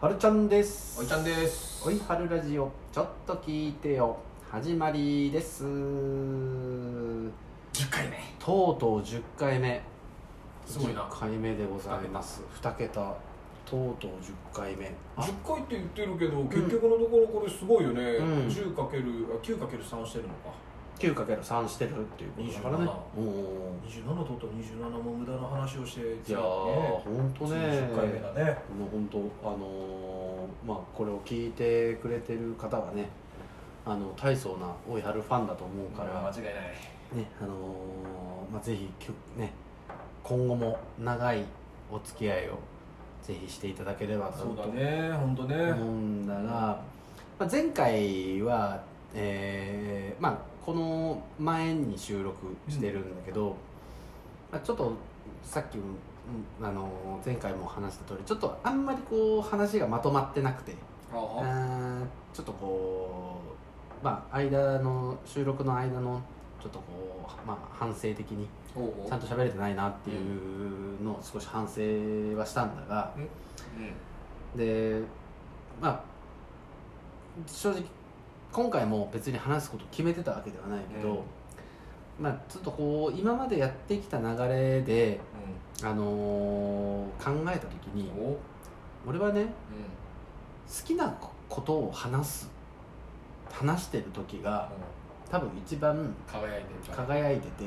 [0.00, 1.00] はるちゃんです。
[1.00, 1.84] おいちゃんです。
[1.84, 4.16] おいはるラジオちょっと聞いてよ。
[4.48, 5.64] 始まりです。
[5.64, 7.32] 10
[7.90, 8.16] 回目。
[8.38, 9.82] とうとう10回目。
[10.64, 11.00] すごいな。
[11.02, 12.44] 10回目でございます。
[12.62, 13.12] 2桁。
[13.66, 14.10] とうとう
[14.54, 14.94] 10回目。
[15.16, 18.46] あ10回って言ってるけど結局のところこれすごいよね、うん。
[18.46, 18.52] 10×9×3
[20.06, 20.54] してるのか
[20.98, 22.84] 9×3 してるっていうことだからね。
[22.84, 27.56] 27おー27とうとう27も無駄な話をしていやーほんとね。
[27.56, 28.58] 10回目だね。
[28.76, 29.08] もう本
[29.42, 33.08] 当あのーまあこれを聞いてくれてる方はね
[33.86, 36.54] あの大層なおいはるファンだと思うから、間違いない。
[37.14, 39.52] ねあのーまあ、ぜひきょね
[40.22, 41.44] 今後も長い
[41.90, 42.58] お付き合いを
[43.22, 45.72] ぜひしていただければとそうだね本当ね。
[45.72, 46.42] 思うんだが、
[47.38, 48.78] まあ、前回は、
[49.14, 53.56] えーまあ、この前に収録してるんだけど、
[54.52, 54.92] まあ、ちょっと
[55.42, 55.78] さっき
[56.60, 60.74] あのー前回も話した通りちょっとあんまりこう話がまとまってなくて
[61.10, 62.02] あ
[62.34, 63.40] ちょっとこ
[64.02, 66.20] うまあ間の収録の間の
[66.62, 71.80] ちょっとこう、まあ、反省的にちゃんと喋れてないなっていうのを少し反省
[72.38, 74.58] はしたんだがうん。
[74.58, 75.00] で
[75.80, 76.02] まあ
[77.46, 77.84] 正直
[78.52, 81.22] 今回も別に話すこと決めてたわけではないけど、
[82.18, 85.20] まあちょっとこう今までやってきた流れで、
[85.82, 88.10] あのー考えた時に
[89.06, 89.44] 俺はねう
[90.68, 91.16] 好きな
[91.48, 92.50] ことを話す
[93.50, 94.68] 話してる時がん。
[95.30, 97.64] 多分一番輝いて輝いてて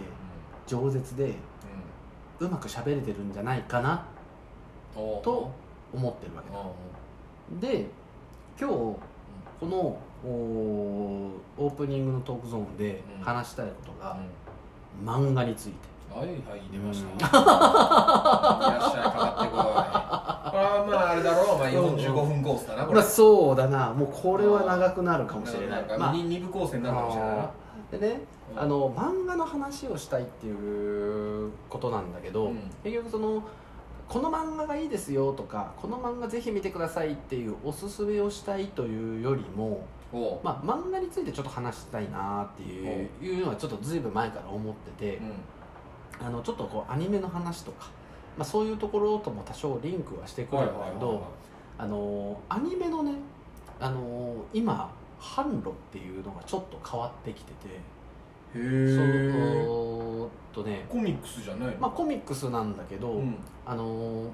[0.67, 1.35] 饒舌で
[2.39, 2.47] うん。
[2.47, 4.03] うまく喋れてるんじゃないかな
[5.21, 5.51] と
[5.93, 7.69] 思ってるわけだ。
[7.69, 7.85] で
[8.59, 8.99] 今日こ
[9.61, 13.23] のオープニングのトークゾーンでうん。
[13.23, 14.17] 話したいことが
[15.01, 15.07] うん。
[15.07, 15.91] 漫画について。
[16.13, 17.17] はいはい出ました、うん。
[17.17, 17.27] いら
[18.87, 19.61] っしゃいかかってこい。
[19.61, 22.95] これはまああれだろう、まあ、45分コースだなこれ。
[22.95, 23.93] まあそうだな。
[23.93, 25.83] もうこれは長くなるかもしれない。
[25.83, 25.85] ん。
[25.85, 26.13] かまあ。
[26.13, 27.51] 二二部構成になるかもしれな
[27.97, 28.21] いでね
[28.55, 32.59] あの漫画の話をしたいっていうことなんだけど、うん。
[32.83, 33.43] 結局その
[34.09, 39.85] この漫画がいいですよとかこの漫画ぜひ見てくださいっていうおすすめをしたいというよりも、
[40.43, 45.33] まあ、漫画についてちょっと話したいなっていういうのはちょっとずいぶん前から思ってて、うん。
[46.23, 47.87] あのちょっとこうアニメの話とか、
[48.37, 51.25] まあ、そういうところとも多少リンクはしてくるんだけど、
[51.79, 53.13] あのアニメのね
[53.79, 57.79] あの今販路っていうのがちょっと変わってきててへ
[58.53, 61.77] そえのとねコミックスじゃないの？
[61.79, 63.37] まあコミックスなんだけど、うん。
[63.65, 63.83] あの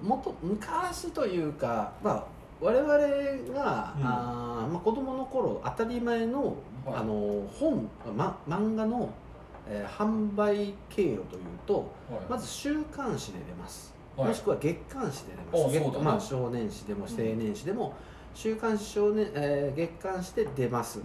[0.03, 2.23] もっと昔というか、まあ、
[2.59, 3.55] 我々が、うん。
[3.55, 6.95] あーまあ、子供の頃当たり前の,、はい。
[6.95, 9.09] あの本、ま、漫画の、
[9.69, 11.73] えー販売経路というと
[12.09, 12.21] はい。
[12.29, 14.27] まず週刊誌で出ます、はい。
[14.29, 15.99] もしくは月刊誌で出ます。
[16.03, 17.93] まあ、少年誌でも青年誌でも、
[18.33, 21.01] 週刊誌少年、えー月刊誌で出ます。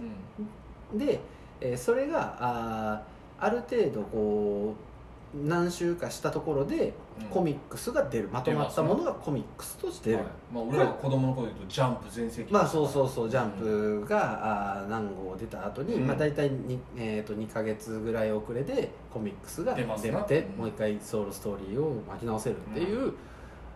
[0.91, 0.97] う、ん。
[0.97, 1.19] で、
[1.61, 4.92] えーそれがあーある程度こう
[5.33, 7.27] 何週かしたところでうん。
[7.27, 8.29] コミックスが出る。
[8.31, 10.11] まとまったものがコミックスとして。
[10.11, 10.33] 出る、はい。
[10.53, 12.53] まあ俺らが子供の頃で言うとジャンプ全盛期。
[12.53, 13.29] まあそうそうそう。
[13.29, 16.07] ジャンプが、あー何号出た後に、うん。
[16.07, 20.57] まあ、大体に、えー、と2か月ぐらい遅れでコミックスが出て、うん。
[20.57, 23.13] もう一回ソウルストーリーを巻き直せるっていう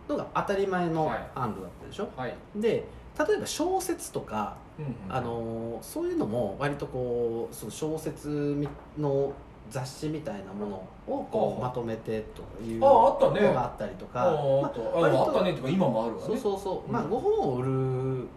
[0.08, 1.18] のが当たり前のはい。
[1.34, 2.34] 販路だったでしょ、はい。
[2.56, 2.86] で
[3.18, 9.32] 例えば小説とかうんうんあのそういうのも割とこうその小説みの
[9.70, 13.46] 雑誌みたいなものをこうあまとめてというああったね。
[13.46, 15.50] のがあったりとか、あったね。
[15.50, 16.26] っていうか今もあるわね。
[16.26, 16.92] そうそうそう、うん。
[16.92, 18.28] まあご本を売る、ん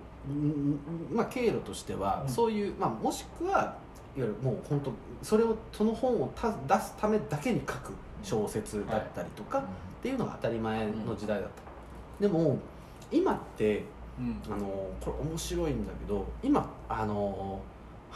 [1.11, 2.29] まあ、経路としては、うん。
[2.29, 3.75] そういう、まあ、もしくはいわ
[4.15, 4.91] ゆるもう本当
[5.23, 7.93] それをその本をた出すためだけに書く
[8.23, 9.63] 小説だったりとか、っ
[10.01, 11.61] ていうのが当たり前の時代だった、
[12.21, 12.57] でも
[13.11, 13.85] 今って
[14.19, 14.41] うん。
[14.53, 14.65] あの
[14.99, 17.61] これ面白いんだけど今あの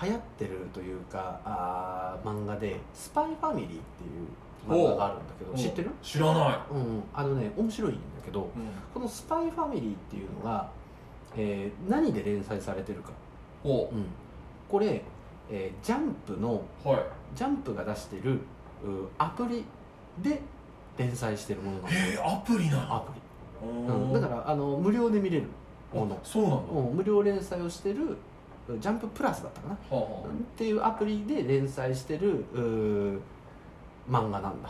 [0.01, 4.27] 流行ってるというかあー漫画で「スパイファミリー」っていう
[4.67, 5.91] 漫画があるんだけど知ってる？
[6.01, 6.59] 知らない。
[6.73, 8.49] うんあのね面白いんだけど
[8.93, 10.69] この「スパイファミリー」っていうのが、
[11.37, 13.11] えー何で連載されてるか、
[13.63, 13.85] お。
[13.85, 14.05] うん、
[14.69, 15.01] これ、
[15.49, 17.03] えージャンプのはい。
[17.35, 18.33] ジャンプが出してる
[18.83, 19.63] うアプリ
[20.21, 20.41] で
[20.97, 25.47] 連載してるものなんだへえアプリなアプリ、うん、だらからあの無料で見れる
[25.93, 26.17] もの。
[26.23, 26.73] そうなんだ。
[26.73, 26.95] うん。
[26.95, 28.17] 無料連載をしてる
[28.67, 29.77] ジャンププラスだったかな、っ
[30.55, 32.43] ていうアプリで連載してる
[34.09, 34.69] 漫画なんだ、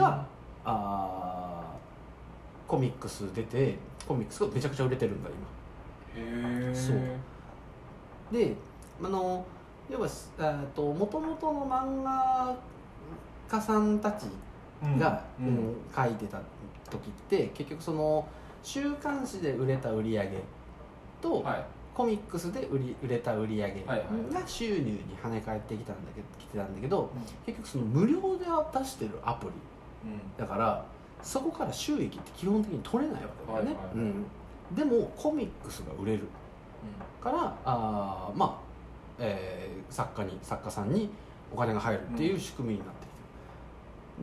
[0.00, 0.24] が
[0.64, 3.76] あーコミックス出て
[4.06, 5.32] コミックスがめちゃくちゃ売れてるんだへ
[6.70, 6.96] えそう。
[8.30, 8.54] 今で
[9.02, 9.44] あの
[9.90, 12.56] 要はあと元々の漫画
[13.48, 14.26] 家さんたち
[14.98, 15.76] が、うんうん。
[15.96, 16.38] 書いてた
[16.90, 18.28] 時って結局その
[18.62, 20.42] 週刊誌で売れた売り上げ
[21.22, 21.64] と、はい
[21.98, 24.00] コミックスで売り売れた売り上げが
[24.46, 26.72] 収入に跳ね返ってきたんだけど来てたん。
[26.72, 27.10] だけど
[27.44, 28.44] 結局その無料で
[28.78, 29.52] 出してるアプリ
[30.38, 30.84] だから
[31.22, 33.94] そこから収益って基本的に取れないわけだよね、はいはい。
[33.96, 34.24] うん、
[34.76, 36.28] でもコミックスが売れる
[37.20, 38.58] からあーまあ、
[39.18, 41.10] えー作家に作家さんに
[41.52, 43.06] お金が入るっていう仕組みになって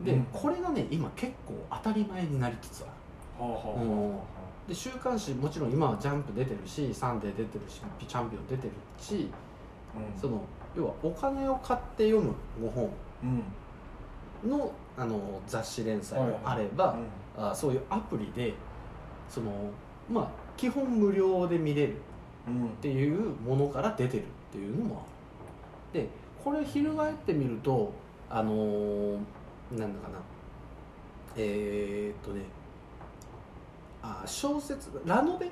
[0.00, 0.26] きてる、で、うん。
[0.32, 2.90] これがね今結構当たり前になりつつある。
[3.38, 4.35] はあはあ
[4.68, 9.30] で週刊誌もちろん今はジャンプ出てるしサンデー出てるしチャンピオン出てるし
[9.94, 10.20] うん。
[10.20, 10.42] その
[10.76, 12.90] 要はお金を買って読む5本
[14.44, 14.50] うん。
[14.50, 16.96] のあの雑誌連載もあれば、
[17.36, 18.54] あそういうアプリで
[19.28, 19.50] その
[20.10, 21.94] まあ基本無料で見れる
[22.46, 25.04] うんうんっていうものから出てるっていうのも
[25.92, 26.02] ある。
[26.02, 26.08] で
[26.42, 27.92] これ翻ってみると
[28.30, 29.18] あのー
[29.72, 30.18] なんだかな。
[31.36, 32.65] えー、っとねあ
[34.26, 35.50] 小説ラノベ？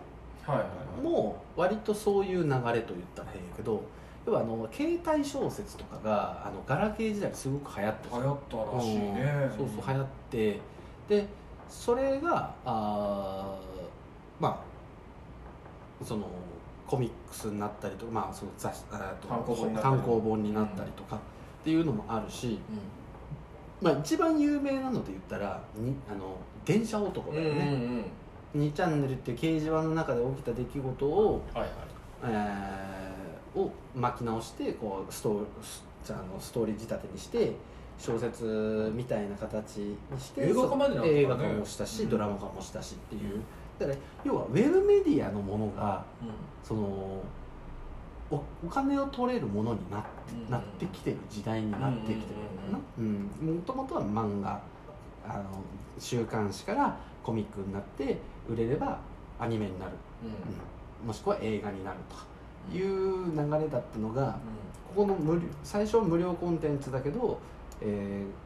[1.02, 2.72] も割とそういう流れと言っ
[3.14, 3.82] たら変やけど
[4.26, 8.16] 要はあの携帯小説とかがあのガラケー時代にすごく流行ってた。
[8.16, 9.50] 流行ったらしいね。
[9.50, 9.56] うん。
[9.58, 10.60] そうそう流行って
[11.08, 11.26] で
[11.68, 14.62] それがあーま
[16.00, 16.26] あその
[16.86, 19.00] コミックスになったりとか、まあ、その雑誌単
[19.42, 19.96] 行本になったり。
[19.96, 21.18] 単行本になったりとかっ
[21.64, 22.58] ていうのもあるし、
[23.80, 26.36] まあ、一番有名なので言ったらにあの
[26.66, 28.04] 電車男うんうんだよね、うん
[28.56, 31.70] 2チャンネルっていう掲示板の中で起きた出来事を、はいはい。
[32.24, 33.04] えー
[33.58, 35.46] を巻き直してこうスト
[36.10, 37.52] あのストーリー仕立てにして
[37.98, 41.08] 小説みたいな形にして映画化までね。
[41.08, 42.10] 映画化もしたし、うん。
[42.10, 43.40] ドラマ化もしたしっていう。
[43.78, 46.80] だから要はウェブメディアのものがうその
[48.30, 50.50] おお金を取れるものになって,、うん。
[50.50, 52.18] なってきてる時代になってきてる
[52.72, 52.78] のかな。
[52.98, 54.60] うんもともとは漫画
[55.26, 55.44] あの
[55.98, 58.18] 週刊誌からコミックになって
[58.48, 59.00] 売れれば
[59.40, 59.94] アニメになる、ん
[60.26, 60.32] うん。
[60.32, 62.24] うんもしくは映画になるとか
[62.72, 64.38] いう流れだったのが
[64.88, 67.38] ここの無料最初は無料コンテンツだけど、
[67.80, 68.44] えー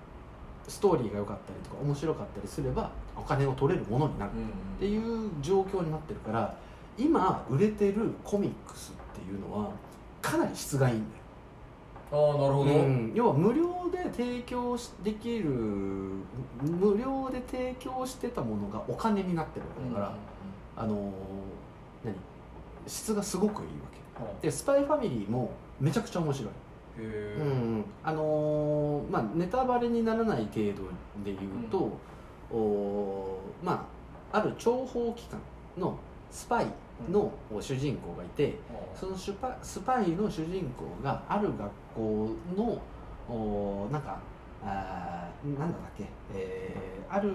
[0.68, 4.44] ストーリーが良かったりとか面白かったりすればお金を取れるものになるうん。
[4.44, 4.44] っ
[4.78, 6.54] ていう状況になってるから
[6.98, 9.70] 今売れてるコミックスっていうのは
[10.20, 11.17] かなり質がいいんだよ
[12.10, 12.70] ああなるほど。
[12.70, 13.12] うん。
[13.14, 21.10] 要は無料で提供しできる無料で提供してたものがお金になってるわけだから、あのー
[22.04, 22.14] 何？
[22.86, 23.66] 質がすごくいいわ
[24.40, 24.46] け。
[24.46, 26.52] で「スパイファミリーもめちゃくちゃ面白い、
[27.00, 27.50] へうんう
[27.80, 27.84] ん。
[28.02, 30.84] あのーまあネタバレにならない程度
[31.24, 31.90] で言うと、
[32.50, 33.86] おーま
[34.32, 35.38] あある諜報機関
[35.76, 35.96] の
[36.30, 36.66] スパイ
[37.10, 38.56] の主人公がいて、
[38.94, 42.82] そのスパスパイの主人公がある学校の
[43.28, 44.18] おーなんか
[44.64, 46.04] あーなんだっけ、
[46.34, 47.32] えーある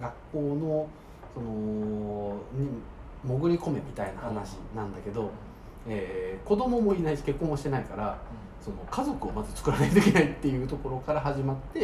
[0.00, 0.88] 学校の
[1.34, 2.68] そのに
[3.22, 5.30] 潜り込めみたいな話なんだけど、
[5.86, 8.18] えー子供もいないし結婚もしてないから
[8.60, 11.80] その家族をまず作らないといけないっていうところから始まって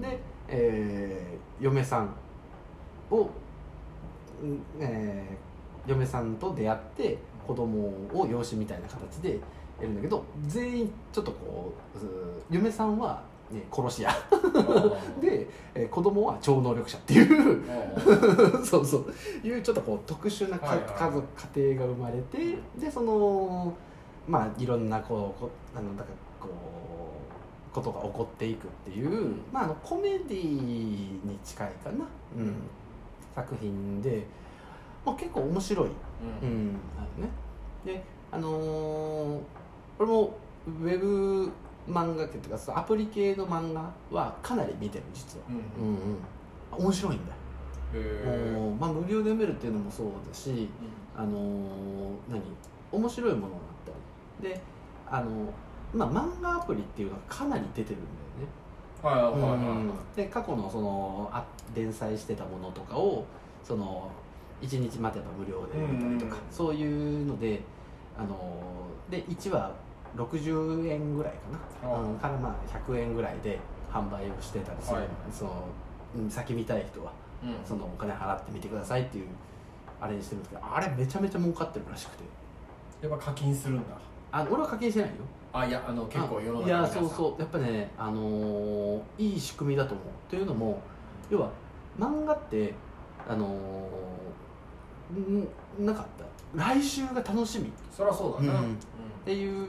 [0.00, 2.14] で、えー嫁さん
[3.10, 3.30] を、
[4.42, 5.45] うんえー
[5.86, 9.38] 嫁さんと出会って子供を養子みたいな形で
[9.78, 12.10] やるんだけど全員ちょっとこうう
[12.50, 14.10] 嫁さんは、ね、殺し屋。
[15.20, 17.62] で、えー子供は超能力者っていう。
[18.64, 19.46] そうそう。
[19.46, 23.72] いうちょっとこう特殊な家族家庭が生まれてでその
[24.26, 32.06] まあいろんなこうこあのだからこうことが起こっていくっていう、まあ、あのコメディに近いかな、
[32.36, 32.54] うん、
[33.34, 34.26] 作品で、
[35.06, 35.88] まあ、結構面白い、
[36.42, 37.30] うん、あるね。
[37.84, 39.40] であのー
[39.98, 40.36] 俺も
[40.66, 41.50] ウェブ
[41.88, 47.38] 漫画系っていうかそのアプリ系の漫画はかなり見てる実は、うんうん、面白いんだよ。
[48.78, 50.68] まあ、無料で読めるっていうのもそうだし、
[51.16, 52.42] あのー何？
[52.92, 53.62] 面白いものがあっ
[54.42, 54.54] たり。
[54.54, 54.60] で
[55.08, 55.30] あの
[55.94, 58.02] まあ漫画アプリっていうのがかなり出てるん
[59.02, 61.44] だよね、はいはいはいで過去のそのあ
[61.74, 63.24] 連載してたものとかを
[63.62, 64.10] その
[64.62, 67.60] 1日待てば無料で読めたりとか、うんそういうので
[68.18, 69.70] あのーで1話
[70.16, 73.58] 60円ぐらいかな、うんからまあ100円ぐらいで
[73.92, 75.08] 販売をしてたりする、はい。
[75.30, 75.64] その
[76.16, 77.54] うん先見たい人はうん。
[77.66, 79.26] そのお金払ってみてくださいっていう
[80.00, 82.24] あれにしてるんですけどあれめちゃめちゃ儲かってるらしくて。
[83.02, 83.82] やっぱ課金するんだ。
[84.32, 85.16] あ俺は課金してないよ。
[85.52, 87.40] あいやあの結構世の中いやそうそう。
[87.40, 90.06] やっぱね、あのーいい仕組みだと思う。
[90.30, 90.80] というのも
[91.30, 91.50] 要は
[91.98, 92.72] 漫画って
[93.28, 93.52] あのーん
[95.78, 97.68] なかった来週が楽しみ。
[97.68, 98.76] っそりゃそうだなうん。
[99.24, 99.68] ていう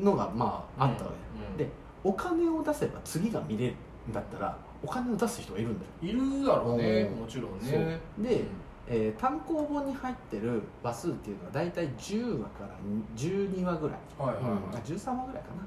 [0.00, 1.56] のがまああったわけ、うん。
[1.56, 1.68] で
[2.02, 3.74] お金を出せば次が見れる
[4.08, 6.14] んだったらお金を出す人がいるんだよ。
[6.14, 7.00] いるだろうね。
[7.02, 7.20] うん。
[7.20, 7.98] もちろんね。
[8.18, 8.44] で、
[8.86, 12.70] えー単行本に入ってる話数っていうのは大体10話から
[13.16, 14.52] 12話ぐらい、はいはいはい。
[14.52, 15.66] うん、13話ぐらいかな、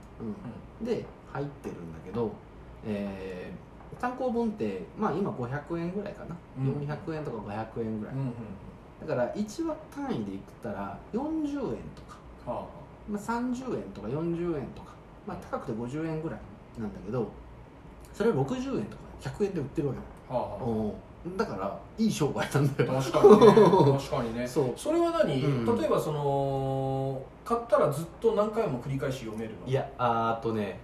[0.82, 0.86] うん。
[0.86, 2.32] で入ってるんだけど、
[2.86, 3.68] えー
[4.02, 6.74] 単行本って、まあ、今500円ぐらいかな、うん。
[6.86, 8.34] 400円とか500円ぐらい、うんうん
[9.02, 11.20] だから1話単位でいったら40
[11.70, 12.66] 円とか、は
[13.10, 14.94] まあ、30円とか40円とか、
[15.26, 16.40] まあ、高くて50円ぐらい
[16.80, 17.32] なんだけど
[18.14, 20.06] それを60円とか100円で売ってるわけだ。
[20.30, 20.64] あはあ。
[20.64, 20.94] はよ
[21.36, 22.92] だからいい商売なんだよ。
[22.98, 23.48] あ確かにね。
[23.98, 24.48] 確かにね。
[24.48, 24.74] そう。
[24.78, 25.78] それは何、うん。
[25.78, 29.68] 例えばその買ったらずっと何回も繰り返し読めるの？
[29.68, 30.80] いやあとね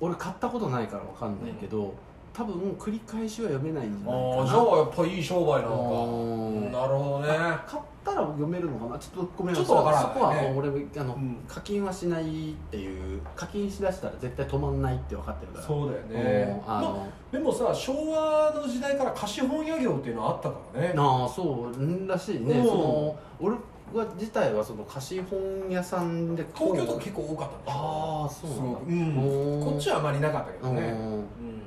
[0.00, 1.92] 俺買ったことないからわかんないけど、
[2.36, 4.40] 多分繰り返しは読めないんじゃないかな。
[4.40, 6.70] ああじゃあやっぱいい商売なうのん。
[6.70, 7.28] かなるほどね。
[7.66, 8.98] 買ったら読めるのかな？
[8.98, 11.38] ちょっとごめんちょっとわからないそこはね俺あの、うん。
[11.48, 15.64] 課金はしないっていう課金しだしたら絶対止まんないって分かってるから。
[15.64, 16.62] そうだよね。
[16.66, 20.94] うんあの、まあでもさ昭和の時代から貸本屋業っていうのはあったからね。
[20.94, 21.42] ああそ
[21.74, 22.58] ううんらしいね。
[22.58, 22.66] うん。
[22.66, 23.56] その俺
[23.94, 28.80] は自体はその貸本屋さんで東京とか結構多かったんでしょああそうなんだ。
[28.88, 29.64] うん。
[29.64, 30.80] こっちはあまりなかったけどね。
[30.82, 31.14] うん。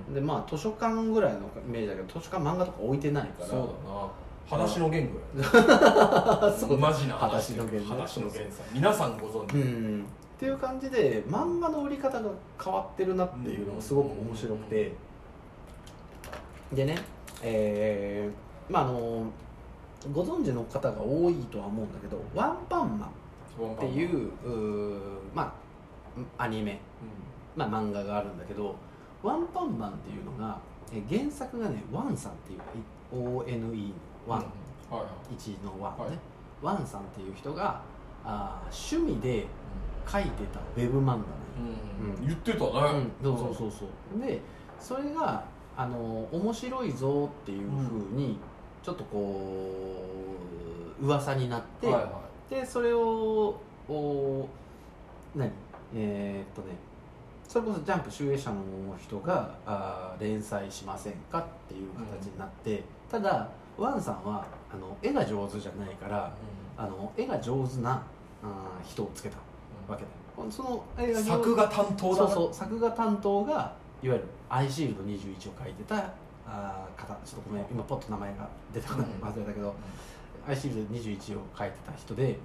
[0.07, 0.13] うん。
[0.13, 3.47] でまあ図書館ぐらいのイメージだけど図書館漫画とか置いてないから。
[3.47, 4.07] そうだな。
[4.49, 8.63] 裸足の弦ぐらいそうマジな裸足の弦ね裸足の弦さ。
[8.63, 9.53] ん皆さんご存知。
[9.55, 10.05] うん。
[10.05, 12.29] っていう感じで漫画の売り方が
[12.63, 14.93] 変わってるなっていうのがすごく面白くて。
[16.73, 16.97] でね
[17.41, 19.23] えーまああの
[20.13, 23.09] ご存知の方が多いとは思うんだけど「ワンパンマン」
[23.75, 24.31] っていう
[25.33, 25.53] ま
[26.37, 26.79] あアニメ、
[27.55, 28.75] まあ、漫画があるんだけど
[29.21, 30.59] 「ワンパンマン」っていうのが
[30.91, 32.59] え原作がねワンさんっていう
[33.11, 33.93] ONE
[34.27, 35.33] ワン、はいはい。
[35.35, 36.19] 1のワンね、はい
[36.61, 37.81] ワンさんっていう人が
[38.25, 39.47] あー趣味で
[40.05, 41.25] 書いてたウェブ漫画なんよ。
[42.19, 42.27] うん。
[42.27, 42.65] 言ってたね。
[42.65, 43.85] うん、そうそうそうそ
[44.17, 44.19] う。
[44.19, 44.41] で
[44.79, 45.45] それが
[45.77, 48.37] あの面白いぞっていうふうに
[48.83, 50.05] ちょっとこ
[51.01, 54.47] う噂になって、はいはでそれをお
[55.35, 55.51] 何？
[55.95, 56.75] えーっとね
[57.47, 58.57] それこそジャンプ集英社の
[59.01, 66.31] 人があー連載しませんかっていう形になって、ただワンさんはあの絵が上手じゃないから
[66.77, 68.03] あの絵が上手な
[68.43, 69.37] あー人をつけた
[69.87, 70.09] わけだ
[70.45, 70.51] よ。
[70.51, 72.29] その絵が作画担当だな。
[72.29, 75.95] そうそう作画担当がいわゆる「アイシールド21」を書いてた
[76.51, 79.27] あー方ちょっとごめん今ポッと名前が出てこないうん。
[79.27, 79.75] 忘れたけど
[80.47, 82.39] 「アイシールド21」を書いてた人で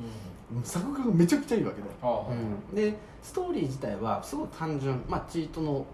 [0.52, 0.62] うん。
[0.62, 2.26] 作画がめちゃくちゃいいわけだよ、はあは
[2.70, 5.87] うん、でストーリー自体はすごい単純、まあ、チートの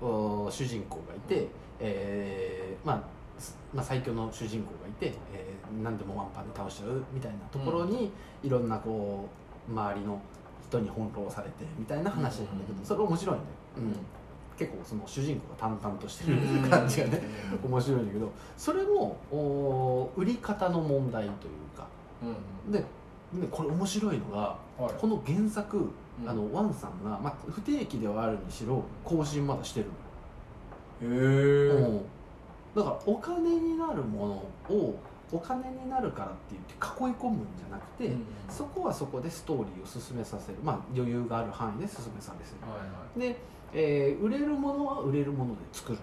[0.00, 1.48] お主人公がいて、
[1.80, 8.10] えーまあすまあ、最強の主人公がいて、えー何でもワンパンで倒しちゃうみたいなところに、
[8.42, 9.28] いろんなこ
[9.68, 10.18] う周りの
[10.66, 12.84] 人に翻弄されてみたいな話なんだけど、うん。
[12.86, 13.92] それ面白いんだよ、あうん
[14.58, 17.22] 結構その主人公が淡々としてうるん感じがね
[17.64, 21.86] うん面白いんだけどそれもお売り方の問題というか。
[22.22, 22.84] うんで
[23.40, 24.94] でこれ面白いのがはい。
[24.98, 26.28] この原作うん。
[26.28, 29.86] あのワンさんが、まあ、不定期ではあるにしろ更新まだしてる
[31.02, 32.00] への、えうん。
[32.74, 34.98] だからお金になるものを
[35.32, 36.78] お金になるからって言って囲
[37.10, 38.12] い込むんじゃなくて、
[38.48, 42.72] そこはそこでストーリーを進めさせる、まあ、余裕がある範囲で進めさせる。
[42.72, 43.20] はいはい。
[43.20, 43.40] で、
[43.72, 45.98] えー売れるものは売れるもので作る。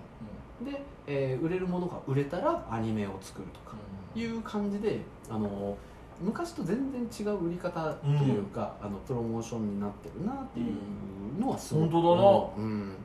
[0.63, 3.75] で、えー売れるものが売れたらアニメを作るとか
[4.15, 5.75] いう感じであの
[6.21, 12.47] 昔と全然違う売り方というか、あのプロモーションになってるなっていうのはすごく本当だな。
[12.57, 12.95] うん、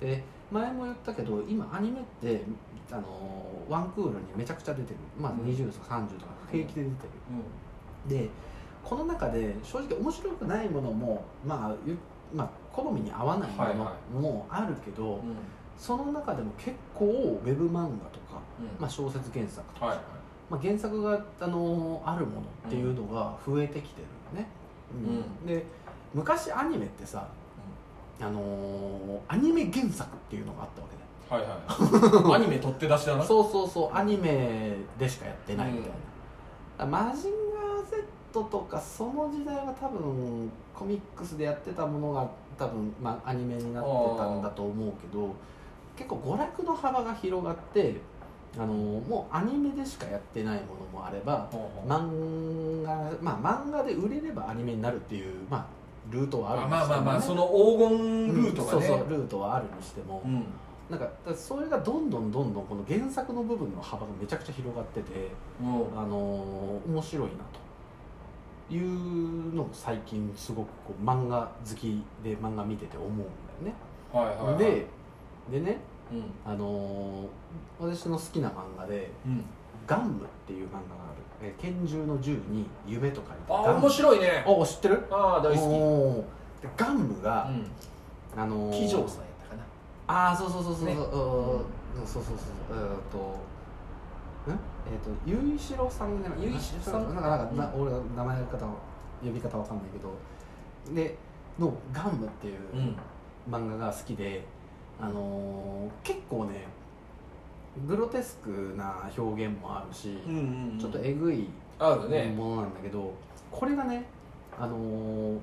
[0.00, 2.42] で前も言ったけど今アニメって
[2.92, 3.02] あの
[3.68, 5.38] ワンクールにめちゃくちゃ出てる、まあ、うん。
[5.40, 6.92] 20とか30とか平気で出て
[8.08, 8.28] る、で
[8.84, 11.96] この中で正直面白くないものも、まあゆ
[12.34, 15.10] まあ、好みに合わないもはいはのもあるけど、うん。
[15.12, 15.36] うん
[15.76, 17.04] その中でも結構
[17.44, 18.80] ウェブ漫画とか、うん。
[18.80, 20.04] まあ、小説原作とか、はいはい。
[20.48, 24.48] まあ、原作があのあるものっていうのが増えてきてるよね、
[25.42, 25.46] うん。
[25.46, 25.64] で
[26.14, 27.26] 昔アニメってさ、
[28.20, 32.34] あのーアニメ原作っていうのがあったわけだよはいはい。
[32.34, 33.24] アニメ取って出しだな。
[33.24, 35.90] そうそうそうアニメでしかやってないみたい
[36.78, 42.28] な、マジンガー Z とかその時代は多分コミックスでやってたものが
[42.58, 45.34] 多分、まあ、アニメになってたんだと思うけど
[45.96, 47.94] 結構娯楽の幅が広がって
[48.56, 51.48] あのもうアニメでしかやってないものもあれば
[51.86, 55.66] 漫画まあ漫画で売れればアニメになるっていう、まあ、
[56.12, 58.78] ルートはあるあにしても、ね、まあまあまあその黄金ルートがね。
[58.78, 60.44] うんそうそうルートはあるにしても、うん
[60.90, 65.30] なんかそれがどんどんどんどんこの原作の部分の幅がめちゃくちゃ広がってて、
[65.62, 65.98] うん。
[65.98, 67.34] あのー面白いな
[68.68, 73.28] というのを最近すごくこう漫画好きで漫画見てて思うんだよ
[73.64, 73.74] ね。
[74.12, 74.58] はいはいはい。
[74.58, 74.86] で
[75.50, 75.78] でね、
[76.12, 76.24] うん。
[76.44, 77.26] あのー
[77.80, 79.44] 私の好きな漫画でうん
[79.86, 84.44] 「ガンムっていう漫画がある、えー拳銃の銃に夢と書いてあ面白いね。
[84.46, 85.06] お知ってる？
[85.10, 87.50] ああ大好おーでガンムが、
[88.34, 89.22] きあのー騎乗さ
[90.06, 90.92] ああそうそうそうそうそう、ね。
[90.94, 92.36] うんそうそうそう
[92.70, 93.20] えーっとん
[94.50, 97.14] えーっとゆいしろさんじゃないゆいしろさん？
[97.14, 98.66] なんかなんか、なうん俺名前の方
[99.22, 100.12] 呼び方わかんないけど。
[100.94, 101.16] で
[101.58, 102.96] のガンムっていううん。
[103.50, 104.44] 漫画が好きで、
[105.00, 106.64] あのー結構ね
[107.86, 110.34] グロテスクな表現もあるし、うん
[110.72, 113.12] うんちょっとえぐいものなんだけど
[113.50, 114.04] これがね、
[114.58, 115.38] あのー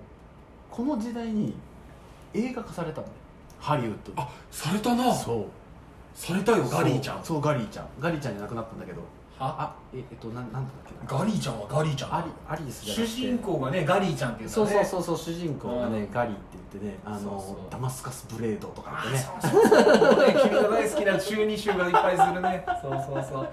[0.70, 1.56] この時代に
[2.34, 3.08] 映画化されたの。
[3.08, 3.14] ね
[3.62, 4.12] ハリウッド。
[4.12, 5.14] であされたな。
[5.14, 5.46] そう。
[6.14, 6.66] されたよ。
[6.66, 7.24] ガリーちゃん。
[7.24, 7.42] そう。
[7.42, 7.86] ガリーちゃん。
[8.00, 9.02] ガリーちゃんじゃなくなったんだけど。
[9.40, 9.56] は？
[9.58, 11.20] あええっとなんなんだっけな。
[11.20, 16.12] ガリーちゃんはガリーちゃんアリアリス主人公がねガリーちゃんっていうそうそううそうそう主人公がね、うん。
[16.12, 19.18] ガリーって言ってねあのそうダマスカスブレードとかってね。
[19.18, 20.16] そうそうそう。
[20.16, 22.66] もうね君が大好きな中二集がいっぱいするね。
[22.82, 23.50] そうそうそう。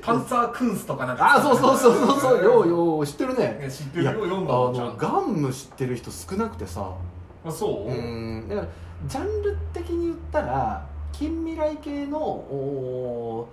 [0.00, 1.36] パンツァークンスとかなんか。
[1.36, 2.44] あそうそうそうそうそう。
[2.44, 6.92] ようよう知ってるいねや知ってるよ読んだもんちゃんのとガンム知ってる人少なくてさ
[7.44, 7.90] あそう？
[7.90, 8.48] うん。
[8.48, 8.68] だから
[9.06, 13.48] ジャンル的に言ったら近未来系のお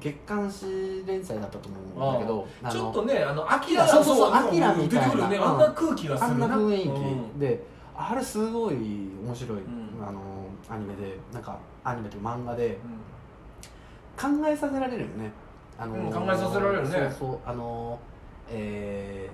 [0.00, 5.06] 月刊誌連載だったと思うんだけどちょっとねあのアキラそうそうそうアキラみたいな。
[5.06, 5.44] 出てくるねうん。
[5.44, 6.92] あんな空気がすあんるなな雰囲気、う
[7.36, 7.38] ん。
[7.38, 7.64] で
[7.96, 9.62] あれすごい面白い、ん。
[10.06, 10.20] あの
[10.68, 12.78] アニメでなんかアニメというか漫画でう
[14.20, 15.30] 考えさせられるよね。
[15.78, 16.88] あの、うん考えさせられるね。
[16.90, 17.98] そうそうあの
[18.50, 19.28] え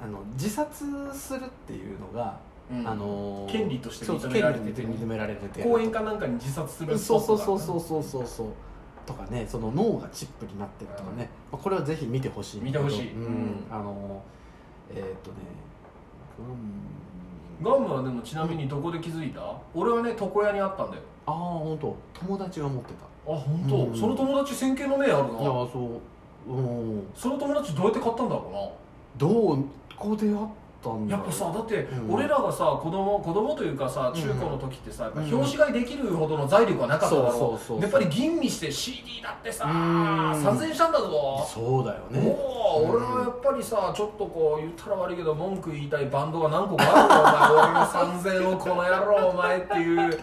[0.00, 0.84] ーあの自殺
[1.16, 2.36] するっていうのが、
[2.86, 4.82] あの権利として認められてて。
[4.82, 5.62] 認められてて。
[5.62, 6.98] 公園かなんかに自殺する。
[6.98, 8.26] そうそうそうそうそうそう。
[8.26, 8.46] そう
[9.04, 13.12] とかねその脳がチップになってるとかね、まあ、これはぜひ見てほしい見てほしい。
[13.12, 13.24] うん。
[13.24, 13.64] うん。
[13.70, 14.22] あの
[14.90, 15.36] えーっとね
[16.38, 16.42] う
[17.62, 19.40] んガムはでもちなみにどこで気づいた？
[19.74, 21.02] 俺はね床屋にあったんだよ。
[21.26, 21.96] ああ本当。
[22.14, 23.32] 友達が持ってた。
[23.32, 26.00] あ本当、うんその友達線形の目あるいやなそ
[26.48, 26.52] う。
[26.52, 27.06] うん。
[27.14, 28.72] その友達どうやって買ったんだろ
[29.16, 29.64] どう
[29.96, 30.48] こであっ
[30.82, 31.16] たんだ。
[31.16, 32.14] やっぱさだってうん。
[32.14, 40.32] 俺らがさ子供子供というかさ中高の時ってさ、やっぱうん表紙買いできるほどの財力がなかっただろやっぱり吟味して CD だってさうん。
[40.32, 41.46] 3000円したんだぞ。
[41.48, 42.36] そうだよね。
[42.36, 42.90] おお、うん。
[42.90, 50.20] 俺はやっぱりさちょっとこう言ったら悪いけど文句言いたいバンドが何個かあるのお前俺の3000をこの野郎お前っていう。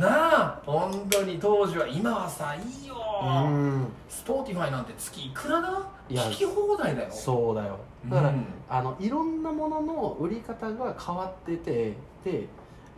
[0.00, 1.86] なあ本当に当時は。
[1.86, 2.94] 今はさいいよ。
[3.22, 3.86] うん。
[4.08, 5.82] Spotify なんて月いくらだ？
[6.08, 7.78] いや聞き放題だよそうだよ。
[8.08, 8.44] だから、うん。
[8.68, 12.46] あのいろんなものの売り方が変わっててで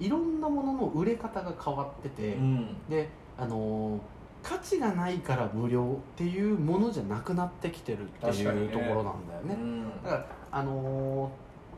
[0.01, 2.77] いろんなものの売れ方が変わってて、うん。
[2.89, 4.01] であのー
[4.43, 9.55] 価値がないから無料っていうものじゃなくなってきてるっていうところなんだよね。
[9.55, 11.31] うんだからあの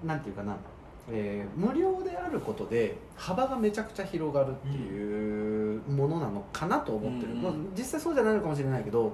[0.05, 0.55] ーなんていうかな、
[1.11, 7.43] えー無料であることで幅がめちゃくちゃ広がるっていうものなのかなと思ってる、うん。
[7.43, 9.13] まあ実際そうじゃないのかもしれないけど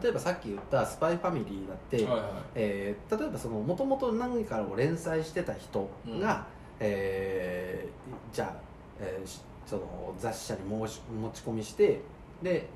[0.00, 2.22] 例えばさっき言った「スパイファミリー」だって、はいはい。
[2.54, 6.44] えー例えばそのもともと何かを連載してた人が、うん。
[6.80, 8.52] えーじゃあ、
[9.00, 12.00] えーしその雑誌社に申し持ち込みして
[12.42, 12.68] で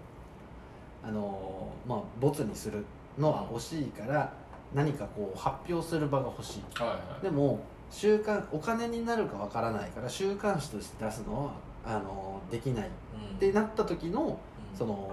[1.02, 2.84] あのーまあボツにする
[3.18, 4.32] のは欲しいから
[4.74, 6.62] 何かこう発表する場が欲しい。
[6.82, 7.22] はいはい。
[7.22, 11.52] でも週刊お金になるかわからないから週刊誌として出すのは
[11.86, 12.90] あのーできないっ
[13.30, 13.36] うん。
[13.38, 14.36] てなった時の
[14.76, 15.08] その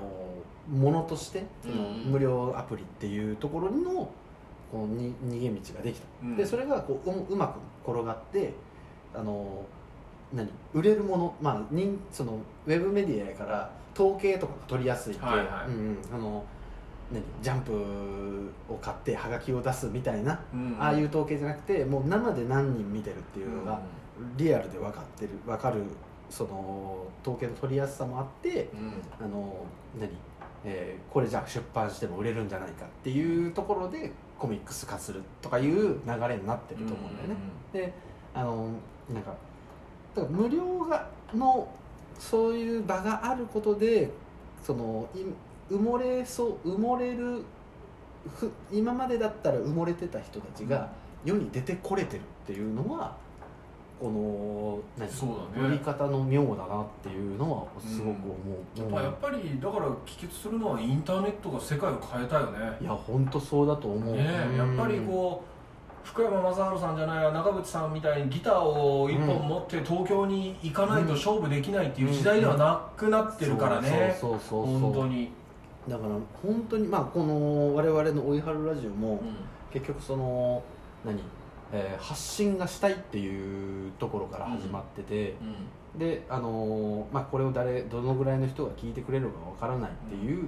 [0.69, 4.09] ものとしてそのうん無料アプリっていうところの
[4.71, 6.35] こうに逃げ道ができた、うん。
[6.37, 8.53] でそれがこうううまく転がって
[9.13, 9.65] あの
[10.33, 10.47] 何？
[10.73, 15.67] 売れるものまあ人そのウェブメディアやから統計とかが取りやすいって、はいはい。
[15.67, 15.97] うんうん。
[16.13, 16.43] あの
[17.11, 17.21] 何？
[17.41, 23.81] ジャンプを買ってハガキを出すみたいな、うんああいう統計じゃなくてもう生で何人見てるっていうのが
[24.37, 25.83] リアルで分かってる分かる
[26.29, 28.93] その統計の取りやすさもあってうん。
[29.19, 29.65] あの
[29.99, 30.09] 何、
[30.63, 37.35] えーこれじゃあ出版しても売れるんじゃないかっていうところでコミックス化するとかいう流れになってると思うんだよね。
[37.73, 37.93] で
[38.33, 38.67] あの
[39.13, 39.33] なんか
[40.15, 41.67] だから無料がの
[42.17, 44.09] そういう場があることで
[44.63, 45.19] そのい
[45.73, 47.43] 埋もれそう埋もれる
[48.35, 50.91] ふ今までだったら埋もれてた人たちが
[51.25, 53.15] 世に出てこれてるっていうのは
[54.01, 55.67] この何そうだね。
[55.67, 58.33] 売り方の妙だなっていうのはすごく思
[58.75, 62.57] う、やっぱやっぱりだから帰結するのはインターネットが世界を変えたよね。
[62.81, 74.17] いや本当そうだと思う、ねえやっぱりこう福山雅治さんじゃないや中渕さんみたいにギターを一本持って東京に行かないと勝負できないっていう時代ではなくなってるからね。
[74.19, 74.79] そうそうそうそう。
[74.79, 75.31] 本当に、
[75.87, 79.21] だから本当にまあこの我々の「追いはるラジオも」
[79.71, 80.63] 結局その
[81.05, 81.21] 何、
[81.71, 85.35] えー発信がしたいっていうところから始まってて、
[85.97, 90.47] であのーまあ、これを誰どのぐらいの人が聞いてくれるかわからないっていう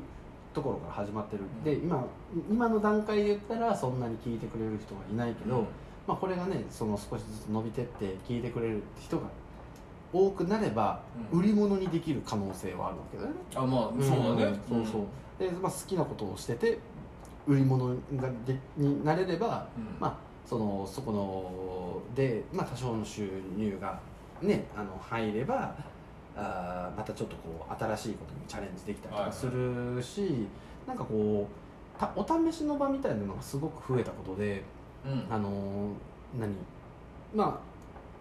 [0.54, 1.64] ところから始まってる、うん。
[1.64, 2.06] で今
[2.50, 5.66] 今の段階で言ったらそんなに聞いてくれる人はいないけど、
[6.08, 9.24] まあ、これがねその少しずつ伸びてって聞いてくれる人が
[10.12, 11.40] 多くなればうん。
[11.40, 15.06] 売り物にできる可能性はあるわけだよね、あまあそうだね、そうそう。
[15.40, 16.80] で、まあ、好きなことをしてて
[17.48, 19.98] 売り物がでになれればうん。
[20.00, 24.00] まあそのそこので、まあ、多少の収入が
[24.42, 25.76] ねあの入れば
[26.36, 30.48] あーまたちょっとこう新しいことにチャレンジできたりとかするし、
[30.88, 34.64] なんかこうたお試しの場みたいなのがすごく増えたことで
[35.06, 35.26] うん。
[35.30, 36.56] あのー何？
[37.36, 37.74] まあ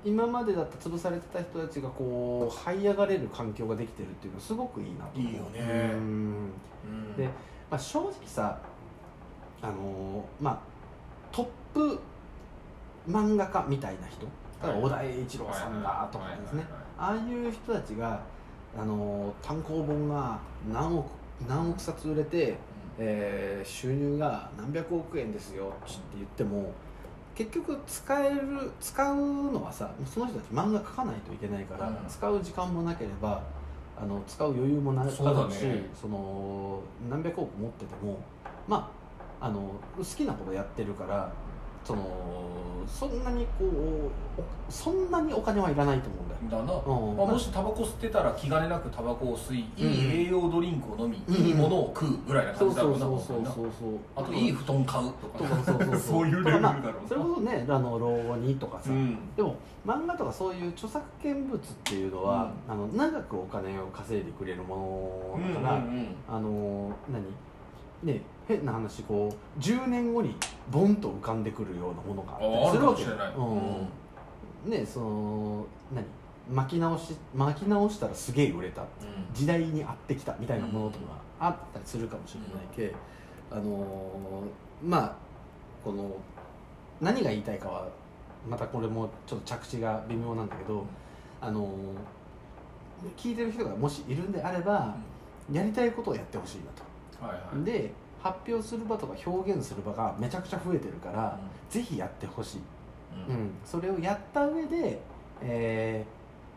[0.04, 5.32] 今までだった潰されてた人たちがこう這い上がれる環境ができてるっていうのはすごくいいなと思う。
[5.32, 5.90] いいよね。
[5.92, 6.00] うん。
[6.00, 7.16] うん。
[7.16, 7.24] で
[7.70, 8.58] まあ、正直さ
[9.62, 10.58] あのーまあ
[11.30, 11.98] トップ
[13.08, 14.26] 漫画家みたいな人？
[14.62, 16.64] 小田栄一郎さんだとかですね。
[16.96, 18.20] ああいう人たちが、
[18.80, 20.38] あのー単行本が
[20.72, 21.10] 何億
[21.48, 22.56] 何億冊売れて、
[22.98, 26.72] えー収入が何百億円ですよって言っても
[27.34, 29.16] 結局使える使う
[29.50, 31.96] のはさその人たち漫画描かないといけないから、うん。
[32.08, 33.42] 使う時間もなければ
[34.00, 35.90] あの使う余裕もなくそうだなるしね。
[36.00, 38.20] その何百億持ってても
[38.68, 38.88] ま
[39.40, 41.32] ああの好きなことやってるから
[41.84, 42.32] その
[42.86, 46.64] そんなにこうおそんなにお金はいらないと思うんだよ。
[46.64, 47.16] だな、うん。
[47.16, 49.86] まあ、もしタバコ吸ってたら気兼ねなくタバコを吸い、うん。
[49.86, 51.34] いい栄養ドリンクを飲み、うん。
[51.34, 53.56] いいものを食うぐらいなそう感じだろそううなそう。
[53.56, 53.98] そうそうそう。
[54.16, 56.26] あといい布団買うととかかそうそうそうそう。
[56.28, 56.92] いうレベルだろうな。
[57.08, 59.18] それこそねあの老後にとかさ、うん。
[59.36, 66.16] でも漫画とかそういう著作権物っていうのは、あの長くお金を稼いでくれるものだから、うんうんうん。
[66.28, 67.24] あの何？
[68.14, 70.34] ね変な話こう10年後に
[70.70, 73.04] ボンと浮かんでくるようなものがあったりするわけ
[74.66, 74.70] うん。
[74.70, 76.04] ねその何？
[76.50, 78.82] 巻き直し巻き直したらすげえ売れた。
[79.32, 81.04] 時代に合ってきたみたいなものとか
[81.38, 82.94] あったりするかもしれないけ、
[83.50, 85.14] あのーまあ
[85.84, 86.16] この
[87.00, 87.88] 何が言いたいかは
[88.48, 90.84] またこれもちょっと着地が微妙なんだけど、
[91.40, 91.68] あのー
[93.16, 94.94] 聞いてる人がもしいるんであれば、
[95.50, 97.26] やりたいことをやってほしいなと。
[97.26, 97.64] はいはい。
[97.64, 102.60] で発表する場とか表現する場がめちゃくちゃ増えてるから、ぜひやってほしい、
[103.28, 103.34] うん。
[103.34, 105.00] うん、それをやった上で、
[105.40, 106.04] え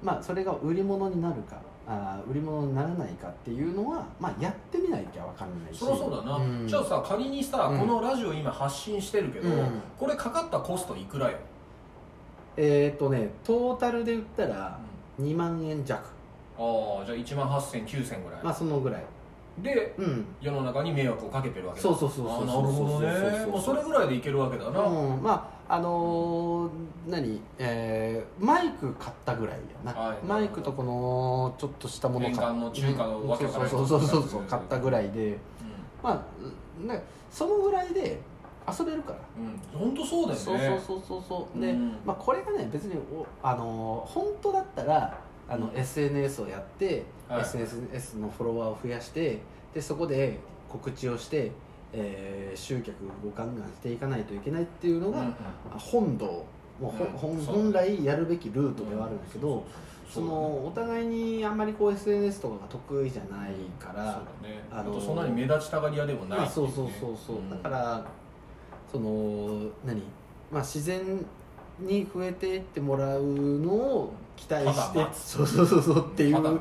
[0.01, 5.80] ーまあ、それが売り物になるかあー売り物にならないかっていうのは、まあ、やってみないと分かんないし。
[5.80, 6.67] そりゃそうだな、ん。
[6.67, 7.80] じゃあさ仮にさ、うん。
[7.80, 9.82] このラジオ今発信してるけど、うん。
[9.97, 11.38] これかかったコストいくらよ、
[12.58, 14.80] えっ、とねトータルで言ったら
[15.19, 16.04] 2万円弱。
[16.58, 19.04] ああじゃあ1万8000、9000ぐらい、まあそのぐらい
[19.60, 20.26] でうん。
[20.41, 21.84] 世の中に迷惑をかけてるわけだ。
[21.84, 26.72] そうそうそうそうそうそうそうそうそれぐらいでいけるわけだな、うん、まああのー
[27.08, 35.38] 何、えーマイク買ったぐらいやな、はいマイクとこのちょっとしたもの年間の中華のわけわかそうそうそうそうそう買ったぐらいでう
[36.04, 36.26] ま
[36.82, 38.20] あねそのぐらいで
[38.68, 47.41] 遊べるからんうん、本当そうだよねそうそうそうそうで、うんまあ、これがね別におあのー本当だったらあの、うん SNS をやって、はい。
[47.41, 49.39] SNS のフォロワーを増やして
[49.73, 51.51] でそこで告知をして、
[51.93, 55.33] えー集客をガンガンしていかないといけないっていうのが、うんうん。
[55.77, 56.25] 本堂。
[56.25, 56.45] も
[56.81, 57.11] うほうん。
[57.11, 59.65] 本本来やるべきルートではあるんだけど、
[60.09, 64.63] そのお互いにあんまりこう SNS とかが得意じゃないから、そうだね。
[64.71, 67.49] あのそんなに目立ちたがり屋でもないまあ、そうそうそうそう、ん。
[67.49, 68.05] だから
[68.91, 70.01] その何？
[70.51, 71.25] まあ自然
[71.79, 76.59] に増えていってもらうのを期待して、そうそうそうそうっていう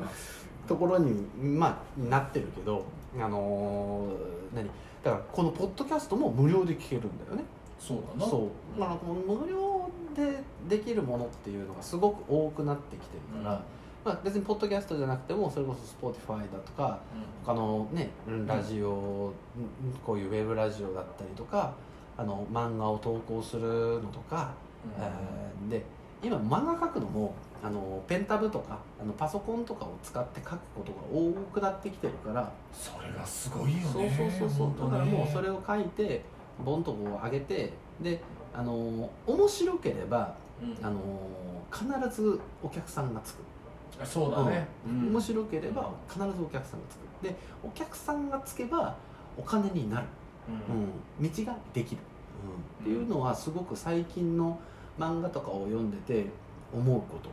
[0.67, 2.85] ところにまあなってるけど
[3.17, 4.69] あのー何？
[5.03, 7.43] だからこのポッドキャストも無料で聞けるんだよね。
[7.79, 8.29] そうだな。
[8.29, 8.79] そう。
[8.79, 13.61] だからこの無料でできるものっていうのがすごく多くなってきてるから、
[14.03, 16.99] まあ、別にポッドキャストじゃなくてもそれこそ Spotify だとか
[17.45, 18.09] 他のね
[18.47, 19.33] ラジオ、うん
[20.05, 21.75] こういうウェブラジオだったりとか
[22.17, 24.53] あの漫画を投稿するのとか、
[24.97, 25.03] うん。
[25.03, 25.83] えーで
[26.23, 33.83] 今漫画描くのもあのペンタブとかあのパソコンとかを使って描くことが多くなってきてるからそれがすごいよね。
[33.83, 34.67] そうそうそうそう。
[34.67, 36.21] ねだからもうそれを書いて
[36.63, 38.21] ボンとこう上げてで
[38.53, 40.85] あの面白ければうん。
[40.85, 40.99] あの
[41.73, 43.39] 必ずお客さんがつく、
[44.05, 45.11] そうだね、うん。
[45.11, 47.23] 面白ければ必ずお客さんがつく。
[47.23, 48.95] でお客さんがつけば
[49.35, 50.05] お金になる、
[50.69, 51.23] うん。
[51.23, 52.01] うん、道ができる、
[52.79, 54.59] うん、っていうのはすごく最近の
[54.99, 56.27] 漫画とかを読んでて
[56.71, 57.29] 思うこと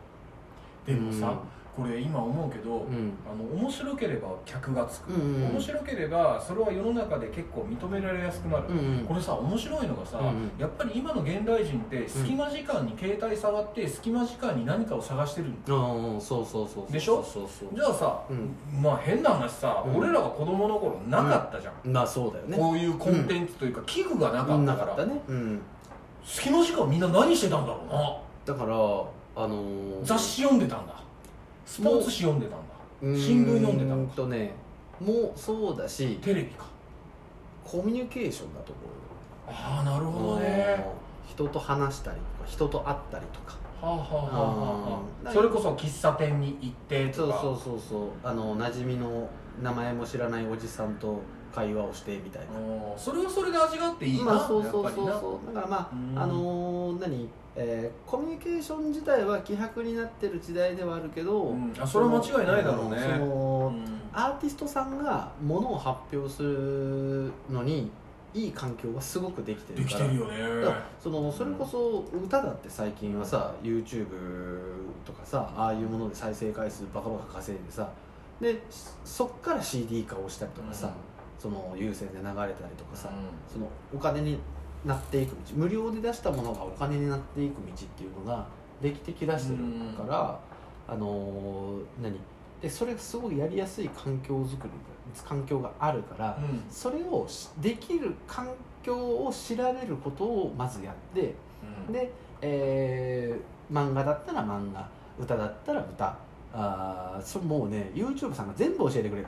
[0.86, 1.34] でもさ、
[1.74, 3.14] これ今思うけど、うん。
[3.24, 5.50] あの面白ければ客がつく、うんうん。
[5.52, 9.04] 面白ければそれは世の中で結構認められやすくなる、うんうん。
[9.06, 10.50] これさ面白いのがさ、うんうん。
[10.58, 16.20] やっぱり今の現代人って隙間時間に携帯触って隙間時間に何かを探してるうんうん。
[16.20, 17.68] そうそうそうでしょそうそう。
[17.74, 18.82] じゃあさ、うん。
[18.82, 19.96] まあ変な話さ、うん。
[19.96, 22.58] 俺らが子供の頃なかったじゃん、まあそうだよね。
[22.58, 25.06] こういうコンテンツというか器具がなかったか、ら。
[25.06, 25.22] ね。
[25.26, 25.62] うん。
[26.22, 28.18] 隙間時間みんな何してたんだろうな。
[28.44, 28.76] だから
[29.34, 30.94] あのー雑誌読んでたんだ。
[31.64, 33.18] スポーツ誌読んでたんだ。
[33.18, 34.52] 新聞読んでたのとね
[35.00, 36.66] もうそうだしテレビか。
[37.64, 38.72] コミュニケーションだと
[39.48, 40.76] ああなるほどね。
[40.96, 43.56] うん人と話したりとか人と会ったりとか。
[43.80, 45.28] はあはあはあはうん。
[45.28, 47.40] あそれこそ喫茶店に行ってとか。
[47.40, 48.08] そうそうそうそう。
[48.22, 49.28] あの馴染みの
[49.62, 51.20] 名前も知らないおじさんと
[51.54, 52.58] 会話をしてみたいな。
[52.58, 55.12] うんそれはそれで味があっていいな、まあそうそうやっぱりな。
[55.12, 56.18] そうそうだからまうん。
[56.18, 61.72] ああのー何、えーコミュニケーション自体は希薄になってる時代ではあるけど、うん。
[61.78, 62.96] あそれは間違いないだろうね。
[62.96, 63.84] んそのうん。
[64.12, 67.90] アーティストさんがものを発表するのに
[68.34, 70.00] いい環境がすごくできてでるから。
[70.00, 70.74] きてるよね。
[70.98, 74.06] そのそれこそ歌だって最近はさ YouTube
[75.04, 77.90] とかさああいうもので再生回数バカバカ稼いでさ
[78.40, 78.62] で
[79.04, 80.90] そっから CD 化をしたりとかさ、
[81.38, 83.10] その有線で流れたりとかさ、
[83.52, 84.38] そのお金に
[84.84, 85.36] なっていく道。
[85.54, 88.46] 無料で出したものがお金になっていく道っていうのが
[88.80, 89.64] できてきだしてる
[89.96, 90.40] から、
[90.88, 92.18] あのー何？
[92.60, 94.70] でそれがすごいやりやすい環境づくり
[95.24, 96.62] 環境があるから、うん。
[96.70, 98.48] それをしできる環
[98.82, 101.34] 境を調べることをまずやって
[101.88, 101.92] うん。
[101.92, 104.86] で、えー漫画だったら漫画
[105.18, 106.16] 歌だったら歌。
[106.52, 109.26] あーそれもうね YouTube さんが全部教えてくれる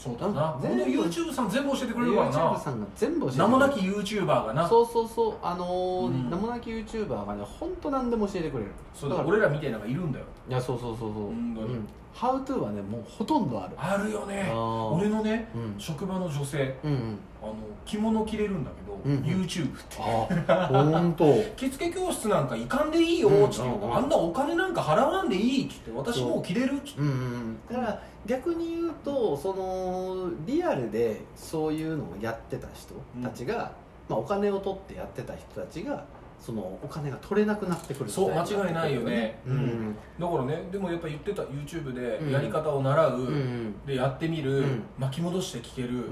[0.00, 0.56] そうだな。
[0.58, 4.66] この YouTube さん全部教えてくれるから YouTube なさんが全部教えて名もなき YouTuber がな。
[4.66, 5.34] そうそうそう。
[5.42, 6.30] あのーうん。
[6.30, 8.70] 名もなき YouTuber がね本当何でも教えてくれる。
[8.94, 10.24] そうだからだ俺らみたいなのがいるんだよ。
[10.48, 11.24] いやそうそうそうそう。
[11.24, 11.74] 本当に。
[11.74, 13.74] うん、How to はねもうほとんどある。
[13.76, 14.48] あるよね。
[14.50, 14.88] あー。
[14.96, 15.74] 俺のねうん。
[15.78, 16.78] 職場の女性。
[16.82, 17.18] うんうん。
[17.42, 19.12] あの着物着れるんだけど、うん。
[19.12, 20.52] うん YouTube って。
[20.52, 21.24] あ本当
[21.56, 23.44] 着付け教室なんか行かんでいいようん。
[23.46, 23.94] っつって、うん。
[23.94, 25.90] あんなお金なんか払わんでいいっつって。
[25.94, 27.00] 私もう着れるっつって。
[27.00, 27.06] うん。
[27.06, 27.12] うん。
[27.12, 27.58] うん。
[27.68, 33.72] だから逆に言うとそのリアルでそういうのをやってた人たちが、
[34.08, 36.04] まあ、お金を取ってやってた人たちが
[36.40, 39.38] そのお金が取れなくなってくるそう間違いないよね。
[39.46, 39.56] うん。
[39.56, 41.94] うんだからねでもやっぱ言ってた YouTube うん。
[41.94, 43.26] でやり方を習う、うん。
[43.26, 44.82] うんでやってみる、うん。
[44.98, 46.10] 巻き戻して聞ける、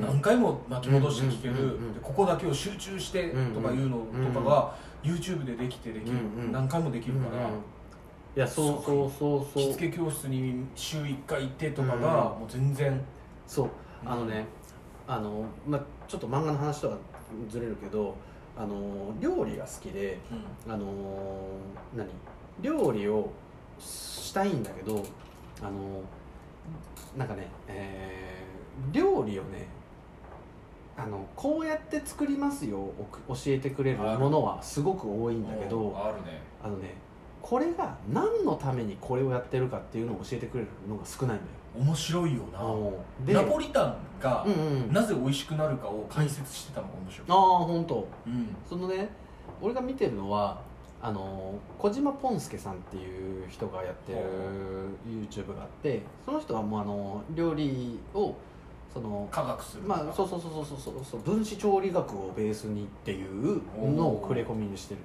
[0.00, 6.16] 何回も巻き戻して聞ける、ここだけを集中してとかいうのとかが YouTube でできてできる、
[6.52, 7.50] 何回もできるから、い
[8.34, 9.70] やそうそうそうそう。
[9.70, 12.00] 着付け教室に週1回行ってとかがうん
[12.40, 13.00] もう全然、
[13.46, 13.68] そう。
[14.04, 14.46] あのね
[15.06, 16.98] あの、まあ、ちょっと漫画の話とは
[17.48, 18.16] ずれるけど
[18.60, 20.18] あの料理が好きで
[20.68, 20.84] あの
[21.96, 22.06] 何？
[22.60, 23.30] 料理を
[23.78, 25.02] したいんだけど
[25.62, 26.02] あの
[27.16, 28.40] なんかね、えー
[28.92, 29.66] 料理をね
[30.96, 32.90] あのこうやって作りますよ
[33.28, 36.40] 教えてくれるものはすごく多いんだけうんどあるね。
[36.62, 36.94] あのね
[37.42, 43.26] これが何のためにこれをやってるかっていうのを教えてくれるのが少ないんだよ面白いよな。
[43.26, 44.92] でナポリタンがうんうん。
[44.92, 48.48] なぜ美味しくなるかを解説してたのが面白い、ああ本当うん。
[48.68, 49.08] そのね
[49.60, 50.60] 俺が見てるのは
[51.02, 54.18] あの小島ポンスケさんっていう人がやってる
[55.06, 58.34] YouTube があってその人はもうあの料理を
[58.92, 59.84] その科学する。
[59.84, 63.62] まあそうそうそうそうそうそう分子調理学をベースにっていう
[63.94, 65.00] のをクレコミにしてる。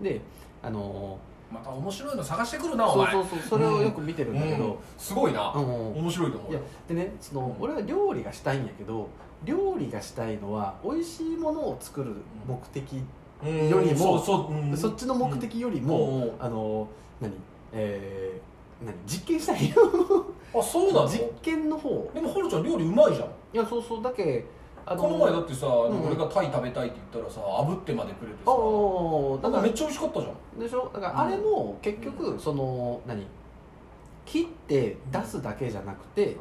[0.00, 0.04] う。
[0.04, 0.20] で
[0.62, 4.58] あのんまた面白いの探してくるなお前そうそうそうそれをよく見てるんだけうん。
[4.58, 5.92] ど、すごいな、うん。
[5.98, 9.08] 面白いと思ういやよでねその俺は料理がしたいんやけど
[9.44, 12.14] 料理がしたいのは美味しいものを作る
[12.46, 13.02] 目的
[13.44, 13.68] うん。
[13.68, 16.44] よりもそっちの目的よりも、うん。
[16.44, 16.88] あの
[17.20, 17.32] 何？
[17.72, 18.94] えー、何？
[19.06, 19.76] 実験したいよ
[20.58, 21.08] あそうなの？
[21.08, 22.10] 実験の方。
[22.14, 23.28] でもはるちゃん料理うまいじゃん。
[23.28, 24.02] いやそうそう。
[24.02, 24.44] だけ
[24.88, 25.70] あこの前だってさ、ん
[26.06, 30.60] 俺がタイ食べたいって言ったらさ炙ってまでくれてあさあだからなんかめっちゃ美味しかったじゃん。
[30.60, 30.90] でしょ？
[30.94, 33.26] だからあれも結局その何？
[34.24, 36.36] 切って出すだけじゃなくて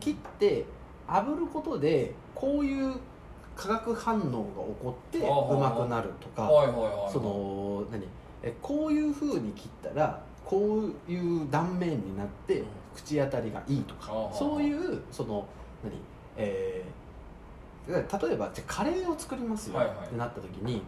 [0.00, 0.64] 切って
[1.08, 2.94] 炙ることでこういう
[3.54, 8.06] 化学反応が起こってうまくなるとかはいはいはいその何？
[8.42, 12.66] えこういうふうに切ったらこういう断面になってうん。
[12.94, 15.46] 口当たりがいいとかそういうその
[15.84, 15.94] 何？
[16.36, 17.05] えー
[17.88, 19.96] 例えばじゃあカレーを作りますよはいはい。
[20.06, 20.82] ってなった時に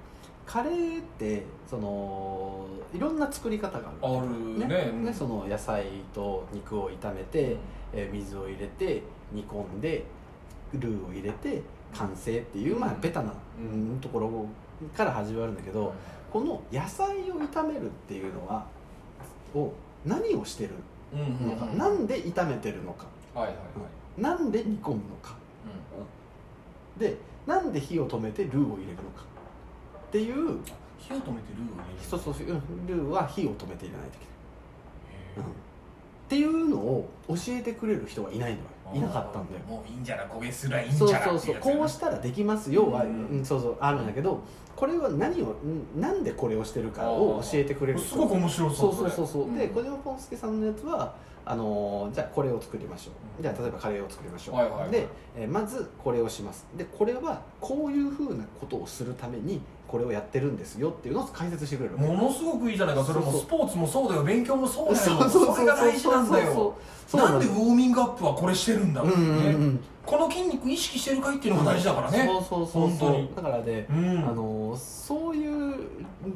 [0.45, 5.13] カレーってそのいろんな作り方があるねうんね。
[5.13, 5.85] その野菜
[6.15, 7.57] と肉を炒めて、
[7.93, 10.05] えー水を入れて煮込んで
[10.75, 11.63] ルーを入れて
[11.95, 14.47] 完成っていう、まあうんベタな、うんうんところ
[14.97, 15.93] から始まるんだけど、
[16.33, 18.65] この野菜を炒めるっていうのは
[19.55, 19.73] を
[20.05, 20.71] 何をしてる
[21.13, 21.79] うんうんのか、うん。
[21.79, 23.07] なんで炒めてるのか。
[23.35, 23.63] はいはいは
[24.19, 24.21] い。
[24.23, 25.37] なんで煮込むのか
[26.99, 29.25] でなんで火を止めてルーを入れるのか。
[30.09, 30.37] っていう。
[30.99, 32.09] 火を止めてルーを入れる。
[32.09, 32.35] そうそう
[32.87, 34.21] ルーは火を止めて入れないとい
[35.37, 38.65] けない、うん、へっていうのを教えてくれる人がいないのよ。
[38.93, 38.99] ー。
[38.99, 39.65] いなかったんだよ。
[39.67, 41.61] もういいんじゃな焦げすらいいんじゃなそうそうそう。
[41.61, 43.41] こうしたらできますよは、ううん。
[43.41, 43.77] んそうそう。
[43.81, 44.43] あるんだけど
[44.75, 45.47] これは何を
[45.97, 47.99] んなんでこれをしてるかを教えてくれる。
[47.99, 51.15] すごく面白そそううそうそうそう、れで小島ポンスケさんのやつは
[51.51, 53.43] あのーじゃあこれを作りましょう。
[53.43, 54.91] じゃあ例えばカレーを作りましょう、はいはいはい。
[54.91, 55.07] で、
[55.37, 56.67] えーまずこれをします。
[56.77, 63.03] でこれはこういうふうなことをするためにこれをやってるんですよっていうのを解説してくれるものすごくいいじゃないか。
[63.03, 64.95] それもスポーツもそうだよ勉強もそう。
[64.95, 66.77] だよそれが大事なんだよ。
[67.15, 69.01] なんでウォーミングアップはこれしてるんだ？
[69.01, 72.27] うんうんうこの筋肉意識してるかいっていうのが大事だからね。
[72.27, 73.09] そうそうそうそう。
[73.09, 73.31] 本当に。
[73.37, 74.19] だからで、うん。
[74.29, 75.75] あのそういう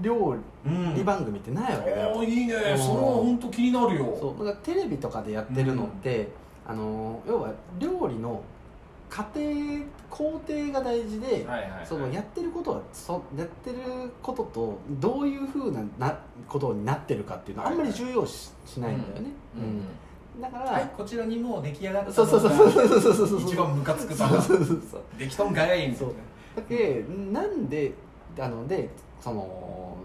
[0.00, 0.36] 料
[0.66, 2.54] うん理番組ってないわけだよ、いいね。
[2.54, 2.78] うん。
[2.78, 4.16] それは本当気になるよ。
[4.20, 4.46] そう。
[4.46, 6.28] だからテレビとかでやってるのって、
[6.66, 8.42] あの要は料理の
[9.12, 9.42] 過程
[10.08, 11.46] 工程が大事で、
[11.84, 13.76] そのやってることはそやってる
[14.22, 19.30] こととどういうふうななことになってるかっていうのはあんまり重要し,、ないんだよね、
[20.34, 23.40] うん、だから、はい、こちらにもう出来上がったそうそうそうそうそうそうそう。
[23.42, 25.94] 一番ムカつくうそうそうそうできとんがやいな。
[26.56, 27.92] だけなんで
[28.34, 28.88] なので
[29.20, 29.98] その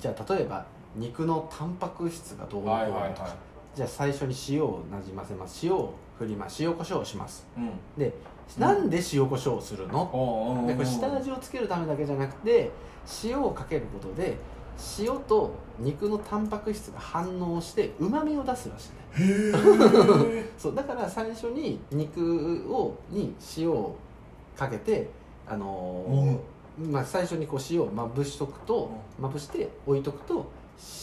[0.00, 0.66] じゃあ例えば
[0.96, 3.36] 肉のタンパク質がどうのこうのとか、
[3.74, 5.66] じゃあ最初に塩をなじませます。
[5.66, 6.62] 塩を振ります。
[6.62, 7.46] 塩コショウをします。
[7.56, 7.72] いうん。
[7.98, 8.12] で
[8.58, 12.70] なんで塩コショウをするの、おうおうおうでこれ下味をつけるためだけじゃなくて
[13.24, 14.36] 塩をかけることで
[14.98, 18.88] 塩と肉のタンパク質が反応してうまみを出すらしい。
[18.90, 19.52] ねへ
[20.40, 23.96] え そうだから最初に肉をに塩を
[24.56, 25.08] かけて
[25.46, 26.38] あのー
[26.90, 30.46] まあ、最初にこう塩をまぶしとくとまぶして置いとくと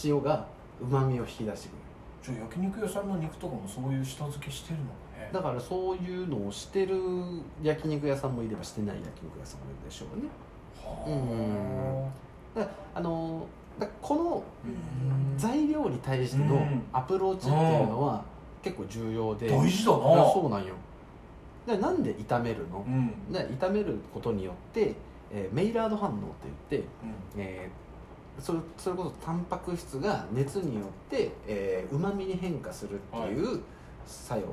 [0.04, 0.46] 塩が
[0.82, 1.78] うまみを引き出してくる
[2.22, 5.30] じゃあ焼肉屋さんの肉とかもそういう下付けしてるのかね。
[5.34, 6.96] だからそういうのをしてる
[7.64, 10.30] 焼肉屋さんもいればしてない焼肉屋さんもいるでしょうね。
[10.84, 12.12] は
[12.54, 13.48] だからあの
[13.80, 15.38] だこのうん。
[15.38, 16.84] 材料に対してのうん。
[16.94, 18.24] アプローチっていうのは
[18.62, 19.98] 結構重要で、あ大事だな。
[20.32, 20.76] そうなんよ。
[21.66, 22.86] でなんで炒めるの？
[22.86, 23.32] うん。
[23.32, 24.94] で炒めることによって、
[25.32, 26.22] えーメイラード反応って
[26.70, 26.88] 言って、
[27.36, 27.42] うん。
[27.42, 27.81] えー
[28.40, 31.32] それそれこそタンパク質が熱によって
[31.92, 33.62] うまみに変化するっていう
[34.06, 34.48] 作用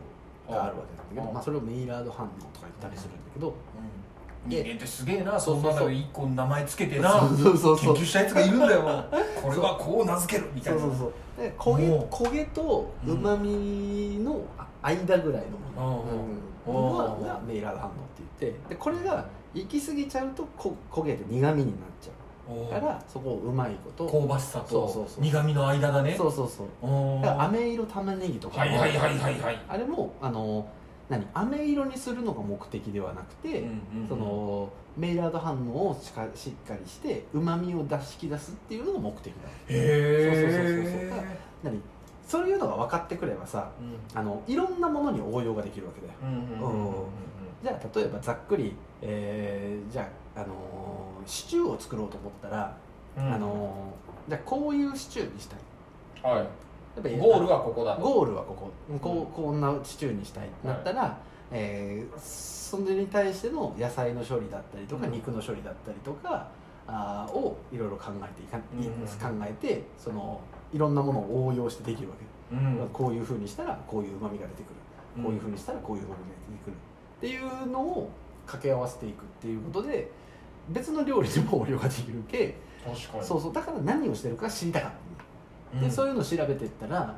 [0.53, 3.55] があるわけなんだけど、はいまあ、それをメイラード反応とか言ったりするんだけど、
[4.47, 5.89] 人間ってすげえなそそうそうそう。
[5.89, 7.21] の一個名前つけてな。
[7.21, 7.95] そうそうそうそう。
[7.95, 8.83] 研究したやつがいるんだよ。
[9.43, 10.81] これはこう名付けるみたいな。
[10.81, 11.13] そうそうそう。
[11.39, 14.41] で焦げ焦げとうまみの
[14.83, 15.43] 間ぐらい
[15.77, 16.05] のもの、
[16.67, 17.21] おううん。
[17.23, 18.69] ががメイラード反応って言って。
[18.71, 22.18] でこれが行き過ぎちゃうとこ焦げて苦味になっちゃう
[22.71, 26.15] からそこをうまいこと香ばしさそうそうそうと苦味の間だね。
[26.17, 26.67] そうそうそう。
[26.83, 27.23] おー。
[27.23, 29.61] だから飴色玉ねぎとかもはいはいはいはいはい。
[29.69, 30.67] あれもあの
[31.09, 34.09] 何飴色にするのが目的ではなくて、うんうんうん。
[34.09, 41.13] そのメイラード反応をしっかりしてうまみを出し引き出すっていうのが目的だへえ
[41.63, 41.81] 何
[42.27, 43.71] そういうのが分かってくればさ
[44.15, 46.15] あのいろんなものに応用ができるわけだよ。
[46.23, 46.29] うん
[46.61, 46.89] うんうん。
[46.89, 47.05] うん。
[47.63, 50.49] じゃあ例えばざっくり、えーじゃあ、あのー
[51.29, 52.77] シチューを作ろうと思ったら、
[53.17, 53.33] うん。
[53.35, 56.33] あのーじゃあこういうシチューにしたい。
[56.33, 56.43] はい。
[56.43, 58.03] やっぱりゴールはここだと。
[58.03, 58.71] ゴールはここ。
[58.99, 61.19] こうこんなシチューにしたいってなったら、
[61.51, 65.13] えーそれに対しての野菜の処理だったりとか、うん。
[65.13, 66.49] 肉の処理だったりとか
[66.87, 69.39] あーをいろいろ考えていか、うん。
[69.39, 70.41] 考えてその
[70.73, 72.15] いろんなものを応用してできるわ
[72.51, 72.89] け、うん。
[72.93, 74.69] こういうふうにしたらこういううまみが出てく
[75.19, 76.75] る、こういうふうにしたらこういううまみが出てくる。
[77.19, 78.11] っていうのを
[78.45, 80.11] 掛け合わせていくっていうことで
[80.71, 83.25] 別の料理にも応用ができるけ確かに。
[83.25, 83.53] そうそう。
[83.53, 84.91] だから何をしてるか知りたかっ
[85.75, 87.15] た、でそういいうのを調べていったら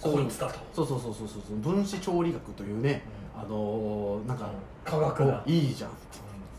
[0.00, 0.58] こいつだと。
[0.72, 1.42] そうそうそうそうそう。
[1.48, 3.02] そう分子調理学というね
[3.34, 4.50] あのーなんか、
[4.84, 5.90] 科学だおいいじゃん。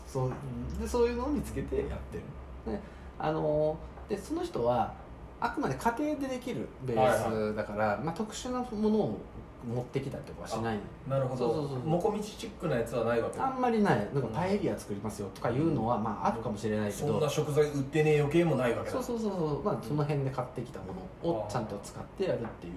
[0.06, 0.32] そう
[0.80, 2.18] でそういうのを見つけてやって
[2.66, 2.80] る、ね
[3.18, 4.92] あのーでその人は
[5.40, 9.18] あくまで家庭でできるベースだから、まあ、特殊なものを
[9.66, 14.08] 持ってきたりとかはしないなるほそうそうそうどもこみちチックなやつはないわけあんまりない。
[14.12, 17.08] なんかパエリア作りますよとかいうのは、まあ、あるかもしれないけど。
[17.08, 18.92] そんな食材売ってねえ余計もないわけだ。
[18.92, 20.86] そうそうそうそう、まあ、その辺で買ってきたも
[21.22, 22.72] のをちゃんと使ってやるっていう。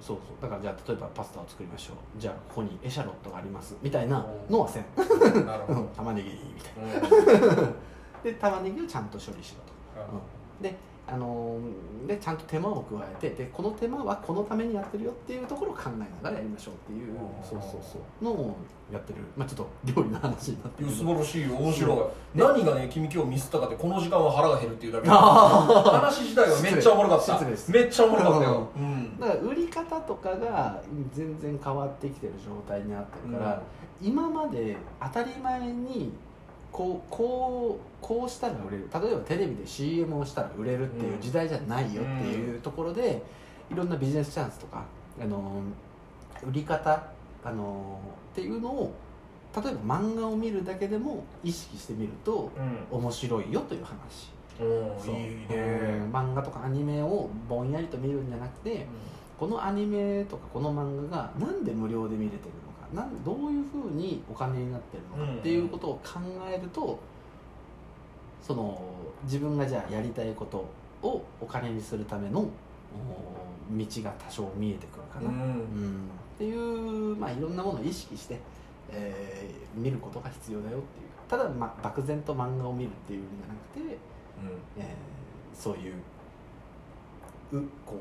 [0.00, 0.42] そうそう。
[0.42, 1.96] だからじゃあ例えばパスタを作りましょう。
[2.18, 3.76] じゃあここにエシャロットがあります。
[3.82, 4.84] みたいなのはせん。
[5.46, 5.82] なるほど。
[5.96, 7.56] 玉ねぎみたいうん。
[7.56, 7.68] な
[8.22, 10.12] で玉ねぎをちゃんと処理しろと。
[10.62, 10.76] で
[11.12, 11.58] あの
[12.06, 18.24] でちゃんと手間を加えてでこの手間はこのためにやってるよっていうところを考えながらやりましょうっていうそうそうそう。
[18.24, 18.56] のを
[18.92, 19.18] やってる。
[19.36, 20.90] まあちょっと料理の話になってる。
[20.90, 21.54] 素晴らしいよ。
[21.58, 21.98] 面白い。
[22.38, 25.08] 何がね君今日ミスったかってこの時間は腹が減るっていうだけ。
[25.08, 27.32] 話自体はめっちゃおもろかった。
[27.32, 27.72] 失礼です。
[27.72, 29.18] めっちゃおもろかったよ、うん。
[29.18, 30.80] だから売り方とかが
[31.12, 33.62] 全然変わってきてる状態になってるから、
[34.00, 36.12] 今まで当たり前に
[36.72, 38.88] こうこうこうしたら売れる。
[38.92, 43.22] 例えばテレビで CM をしたら売れるっていう時代じゃないよっていうところで、
[43.70, 44.84] いろんなビジネスチャンスとか
[45.20, 45.62] あの
[46.46, 47.02] 売り方
[47.44, 48.00] あの
[48.32, 48.94] っていうのを
[49.54, 52.50] 例えば漫画を見るだけでも意識してみると
[52.90, 52.98] うん。
[52.98, 54.30] 面白いよという話。
[54.58, 54.68] そう。
[56.12, 58.86] 漫画とかアニメをぼんやりと見るんじゃなくて
[59.38, 62.40] このアニメとかこの漫画がなんで無料で見れてる
[62.94, 66.18] なんどういうふうにお金になってるのかっていうことを考
[66.48, 66.98] えると、
[68.42, 68.82] その
[69.24, 70.66] 自分がじゃあやりたいこと
[71.02, 72.48] をお金にするためのお
[73.76, 75.36] 道が多少見えてくるかな、うん。
[75.36, 76.08] うん。
[76.34, 78.38] っていう、まあ、いろんなものを意識して、
[78.90, 81.06] えー見ることが必要だよっていう。
[81.28, 83.98] ただ、まあ、漠然と漫画を見るっていうんじゃなくて、
[84.76, 84.86] えー
[85.56, 85.96] そういうう
[87.50, 87.96] こ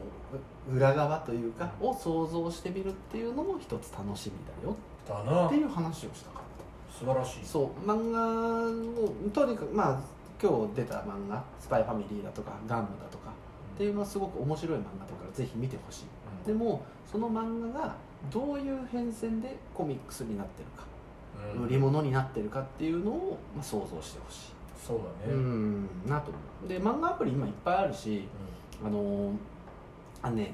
[0.70, 4.76] うう裏側というかを想像してみるっていうのも一つ楽しみだよ。
[5.08, 5.48] だな。
[5.48, 6.44] っていう話をしたかっ
[6.92, 7.00] た。
[7.00, 7.46] 素晴らしい。
[7.46, 7.88] そう。
[7.88, 10.00] 漫画をとにかくまあ
[10.42, 13.32] 今日出た漫画「スパイファミリー」だとか「ガンム」だとか
[13.76, 16.48] っていうのはすごく面白い漫画だからぜひ見てほしい。
[16.48, 16.82] でも
[17.12, 17.96] その漫画が
[18.32, 20.86] どういう変遷でコミックスになってるか、
[21.56, 21.66] うん。
[21.66, 24.52] 売り物になってるかっていうのを、まあ、想像してほしい。
[24.86, 25.34] そうだね。
[25.34, 26.68] うんなと思う。
[26.68, 28.28] で漫画アプリ今いっぱいあるし
[28.86, 29.32] あのー
[30.22, 30.54] あのね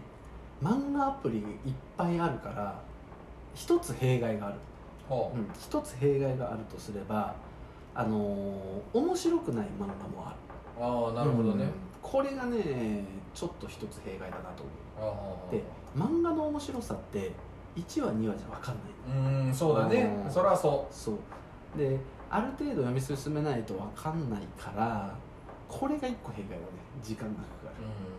[0.64, 1.46] 漫画アプリいっ
[1.98, 2.80] ぱいあるから
[3.54, 4.56] 一つ弊害がある、
[5.10, 5.38] はう。
[5.38, 7.36] ん、一つ弊害があるとすれば
[7.94, 10.36] あのー面白くない漫画もある。
[10.84, 11.64] あああなるほどね。
[11.64, 11.72] うん
[12.02, 13.04] これがね
[13.34, 14.64] ちょっと一つ弊害だなと
[15.02, 15.52] 思う。
[15.52, 15.64] で
[15.98, 17.32] 漫画の面白さって
[17.76, 19.46] 1話2話じゃ分かんない。
[19.48, 20.04] うんそうだね。
[20.24, 21.16] うんそりゃそそう。
[21.78, 21.98] で
[22.30, 25.16] ある程度読み進めないと分かんないから
[25.68, 26.62] これが1個弊害だね。
[27.02, 27.48] 時間がかか
[27.80, 27.88] うる。
[27.88, 28.15] うん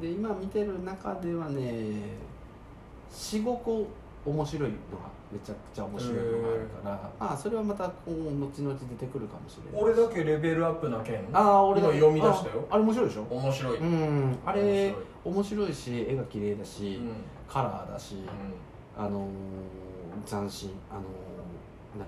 [0.00, 1.96] で今見てる中ではね
[3.10, 3.86] 45個
[4.24, 7.10] 面白いのがめちゃくちゃ面白いのがあるから。
[7.18, 9.82] まあそれはまた今後後々出てくるかもしれない。
[9.82, 12.64] 俺だけレベルアップな件ああ俺だ読み出したよ。
[12.70, 13.22] ああれ面白いでしょ？
[13.30, 13.78] 面白い。
[13.78, 14.38] うん。
[14.46, 17.10] あ面れ面白いし絵が綺麗だうし、ん。
[17.48, 18.18] カラーだし、う
[19.00, 19.28] あのー
[20.28, 20.70] 斬新。
[20.90, 21.04] あのー
[21.98, 22.06] 何？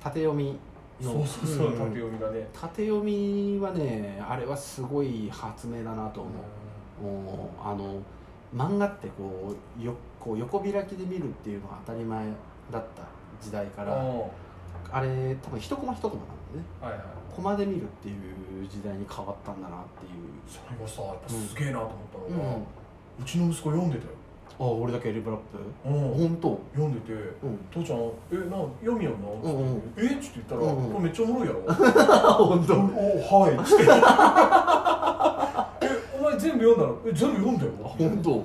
[0.00, 0.58] 縦読み
[1.02, 1.78] そうそうそううん。
[1.78, 2.48] 縦読みがね。
[2.52, 6.32] 縦読みはねあれはすごい発明だなと思う、
[7.00, 8.00] もうあの
[8.54, 12.26] 漫画ってこうよこう横開きで見るっていうのが当たり前
[12.70, 13.02] だった
[13.40, 13.98] 時代から、う。
[13.98, 14.22] ん
[14.92, 16.64] あれ多分一コマ一コマなんだよね。
[16.80, 17.02] はいはい。
[17.34, 20.12] コマで見るっていう時代に変わったんだなっていう。
[20.48, 21.98] それがさやっぱすげえなと思っ
[22.28, 22.62] たのが、うん。
[23.22, 24.10] うちの息子読んでたよ、
[24.58, 25.58] あ俺だけレベルアップ？
[25.86, 25.92] うん、
[26.28, 26.58] 本当？
[26.74, 28.00] 読んでてうん「父ちゃん
[28.32, 29.82] えな読みよんな」うんうん。
[29.96, 30.02] え？
[30.02, 30.92] っ?」っと言ったら、うんうん。
[30.92, 32.74] これめっちゃおもろいやろ」 本当。
[32.74, 34.00] おはい」っつって「えお前全
[36.60, 36.98] 部読んだの？
[37.06, 38.44] え全部読んだよ」本当？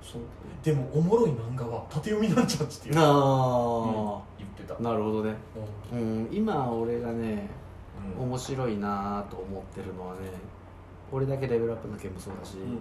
[0.00, 0.22] そう。
[0.62, 3.04] でもおもろい漫画は縦読みなんちゃうって言う。
[3.04, 5.34] ああ、言ってた、なるほどね。
[5.92, 7.50] ううん今俺がねん。
[8.22, 10.20] 面白いなと思ってるのはね
[11.12, 12.78] 俺だけレベルアップの件もそうだし、うん。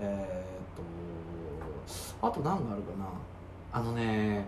[0.00, 3.06] えーっとあと何があるかな。
[3.72, 4.46] あのね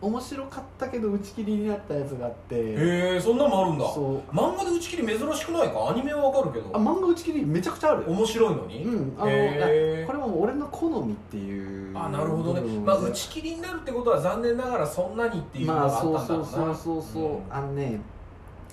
[0.00, 2.54] 面白かったけど打ち切りになったやつがあって。
[2.54, 3.84] へえそんなんもあるんだ。
[3.86, 4.34] そう。
[4.34, 5.88] 漫画で打ち切り珍しくないか？
[5.90, 6.70] アニメはわかるけど。
[6.74, 8.04] あ漫画打ち切りめちゃくちゃある。
[8.10, 11.96] 面白いのに、うんあの、へこれはもう俺の好みっていう。
[11.98, 17.02] あなるほどね、部分まあ、打ち切りになるってことは残念ながらそんなにっていうのまあがあったんだろうな、そうそうそうそう。
[17.12, 17.42] そう、ん。
[17.50, 18.00] あのね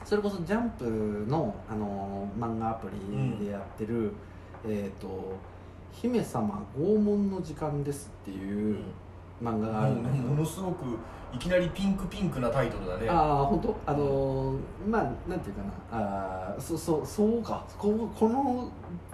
[0.04, 2.90] それこそジャンプの、あの漫画アプ
[3.40, 4.12] リでやってる、
[4.68, 5.08] えっ、と
[5.94, 8.80] 「姫様拷問の時間です」っていう
[9.44, 10.86] 漫画があるんだけど、ものすごく
[11.34, 13.10] いきなりピンクピンクなタイトルだね。
[13.10, 13.76] ああ本当？
[13.86, 15.74] あのーまあなんていうかな。
[15.92, 17.66] あーそそうそうか。
[17.78, 18.70] ここの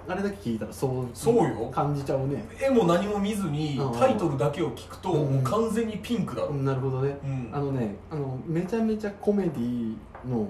[0.07, 1.69] あれだけ聞いたらそうそうよ。
[1.73, 2.43] 感じちゃうね。
[2.61, 5.35] 絵も何も見ずにうんタイトルだけを聞くとうん。
[5.35, 7.17] もう完全にピンクだろ、うんなるほどね。
[7.23, 7.49] うん。
[7.53, 9.95] あのねあのめちゃめちゃコメディ
[10.27, 10.47] の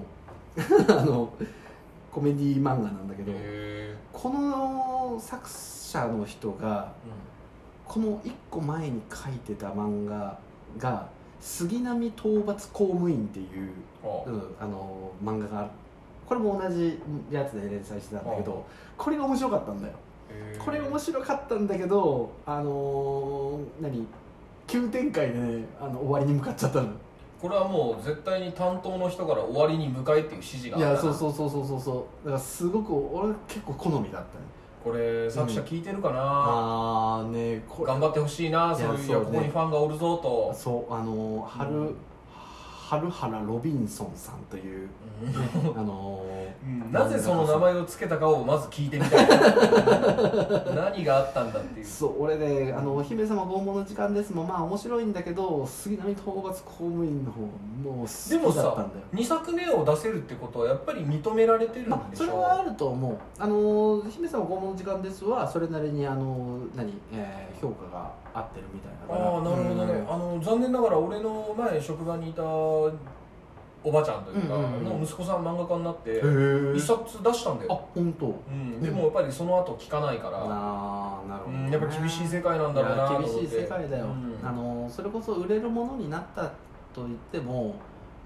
[1.00, 1.32] あの
[2.10, 6.90] コメディ漫画なんだけどへこの作者の人が
[7.90, 10.38] この1個前に書いてた漫画
[10.78, 11.08] が
[11.42, 13.72] 「杉並討伐公務員」っていう、
[14.04, 15.70] あうん、あの漫画がある。
[16.24, 17.00] これも同じ
[17.32, 18.64] やつで連載してたんだけど
[18.96, 19.94] これが面白かったんだよ。
[20.64, 24.06] これ面白かったんだけどあのー何？
[24.68, 26.90] 急展開でねあの終わりに向かっちゃったの。
[27.42, 31.08] これはもう絶対に担当の人から終わりに向かえっていう指示がいあったな。
[31.08, 32.26] やそうそうそうそうそうそう。
[32.26, 41.96] だからすごく俺結構好みだったねこれ作者聞いてるかな、ああね頑張ってほしいなそういうここにファンがおるぞと、そうあの春、うん
[42.90, 44.90] 春原ロビンソンさんという、ね、
[45.76, 46.26] あの
[46.64, 46.90] うん。
[46.90, 49.28] なぜその名前を付けたかをまず聞いてみたい。
[50.74, 51.86] 何があったんだっていう。
[51.86, 59.06] そう俺ねあの「お姫様拷問の時間です」もまあ面白いんだけど杉並討伐公務員の方もうでもさ好きだったんだよ。
[59.14, 63.16] 2作目を出せるってことはやっぱり認められてるんでしょ、まあ、それはあると思う。
[63.38, 74.54] あの姫様拷問の時間ですはそれなりにあの何、えー評価が合ってるみたいだからああなるほどね、あの残念ながら俺の前職場にいたおばちゃんというか、
[75.02, 76.20] 息子さん漫画家になって
[76.76, 78.26] 一冊出したんだあよ、本当？
[78.26, 79.04] うん、でも。
[79.04, 84.46] やっぱりその後聞かないから、ああなるほど、うんやっぱ厳しい世界なんだろうな厳しい世界だよ、うん。
[84.46, 86.42] あのそれこそ売れるものになった
[86.94, 87.74] と言っても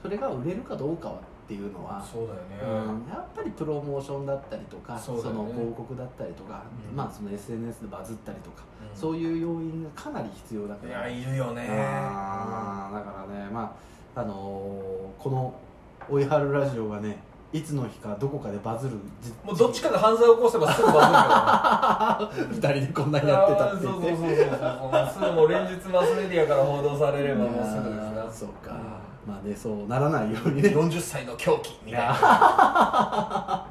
[0.03, 5.23] それが売れるかどうかはっていうのは、そうだよね、うんやっぱりプロモーションだったりとかそね。
[5.25, 6.97] の広告だったりとか、うん。
[6.97, 8.97] まあその SNS でバズったりとか、うん。
[8.99, 11.67] そういう要因がかなり必要だかいらやいるよね。
[11.67, 13.77] だからねま
[14.17, 15.55] ああのーこの
[16.09, 17.23] 「おいはるラジオ」がね
[17.53, 23.85] いつの日かどこかでバズるじもうどっちかが犯罪を起こせばすぐバズるけど 二人でこんなにやってたって。
[23.85, 25.09] そう言ってそうそうそうそう。
[25.13, 28.33] すぐもう連日マスメディアから報道されればもうすぐですな。
[28.33, 28.94] そうか、うん
[29.27, 30.69] まあねそうならないようにね。
[30.71, 32.15] 40歳の狂気みたいな。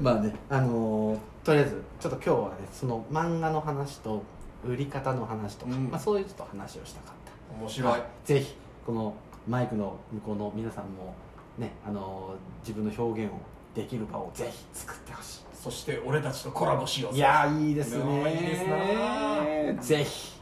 [0.00, 4.22] まあねあのーとりあえずちょっと今日はねその漫画の話と
[4.64, 5.88] 売り方の話とか、うん。
[5.90, 7.32] まあ、そういうちょっと話をしたかった。
[7.58, 9.14] 面白い、ぜひこの
[9.48, 11.14] マイクの向こうの皆さんも
[11.56, 13.36] ねあのー自分の表現を
[13.74, 20.37] できる場をぜひ作ってほしそして俺たちとコラボしよういいやーいいですいやーいいですねぜひ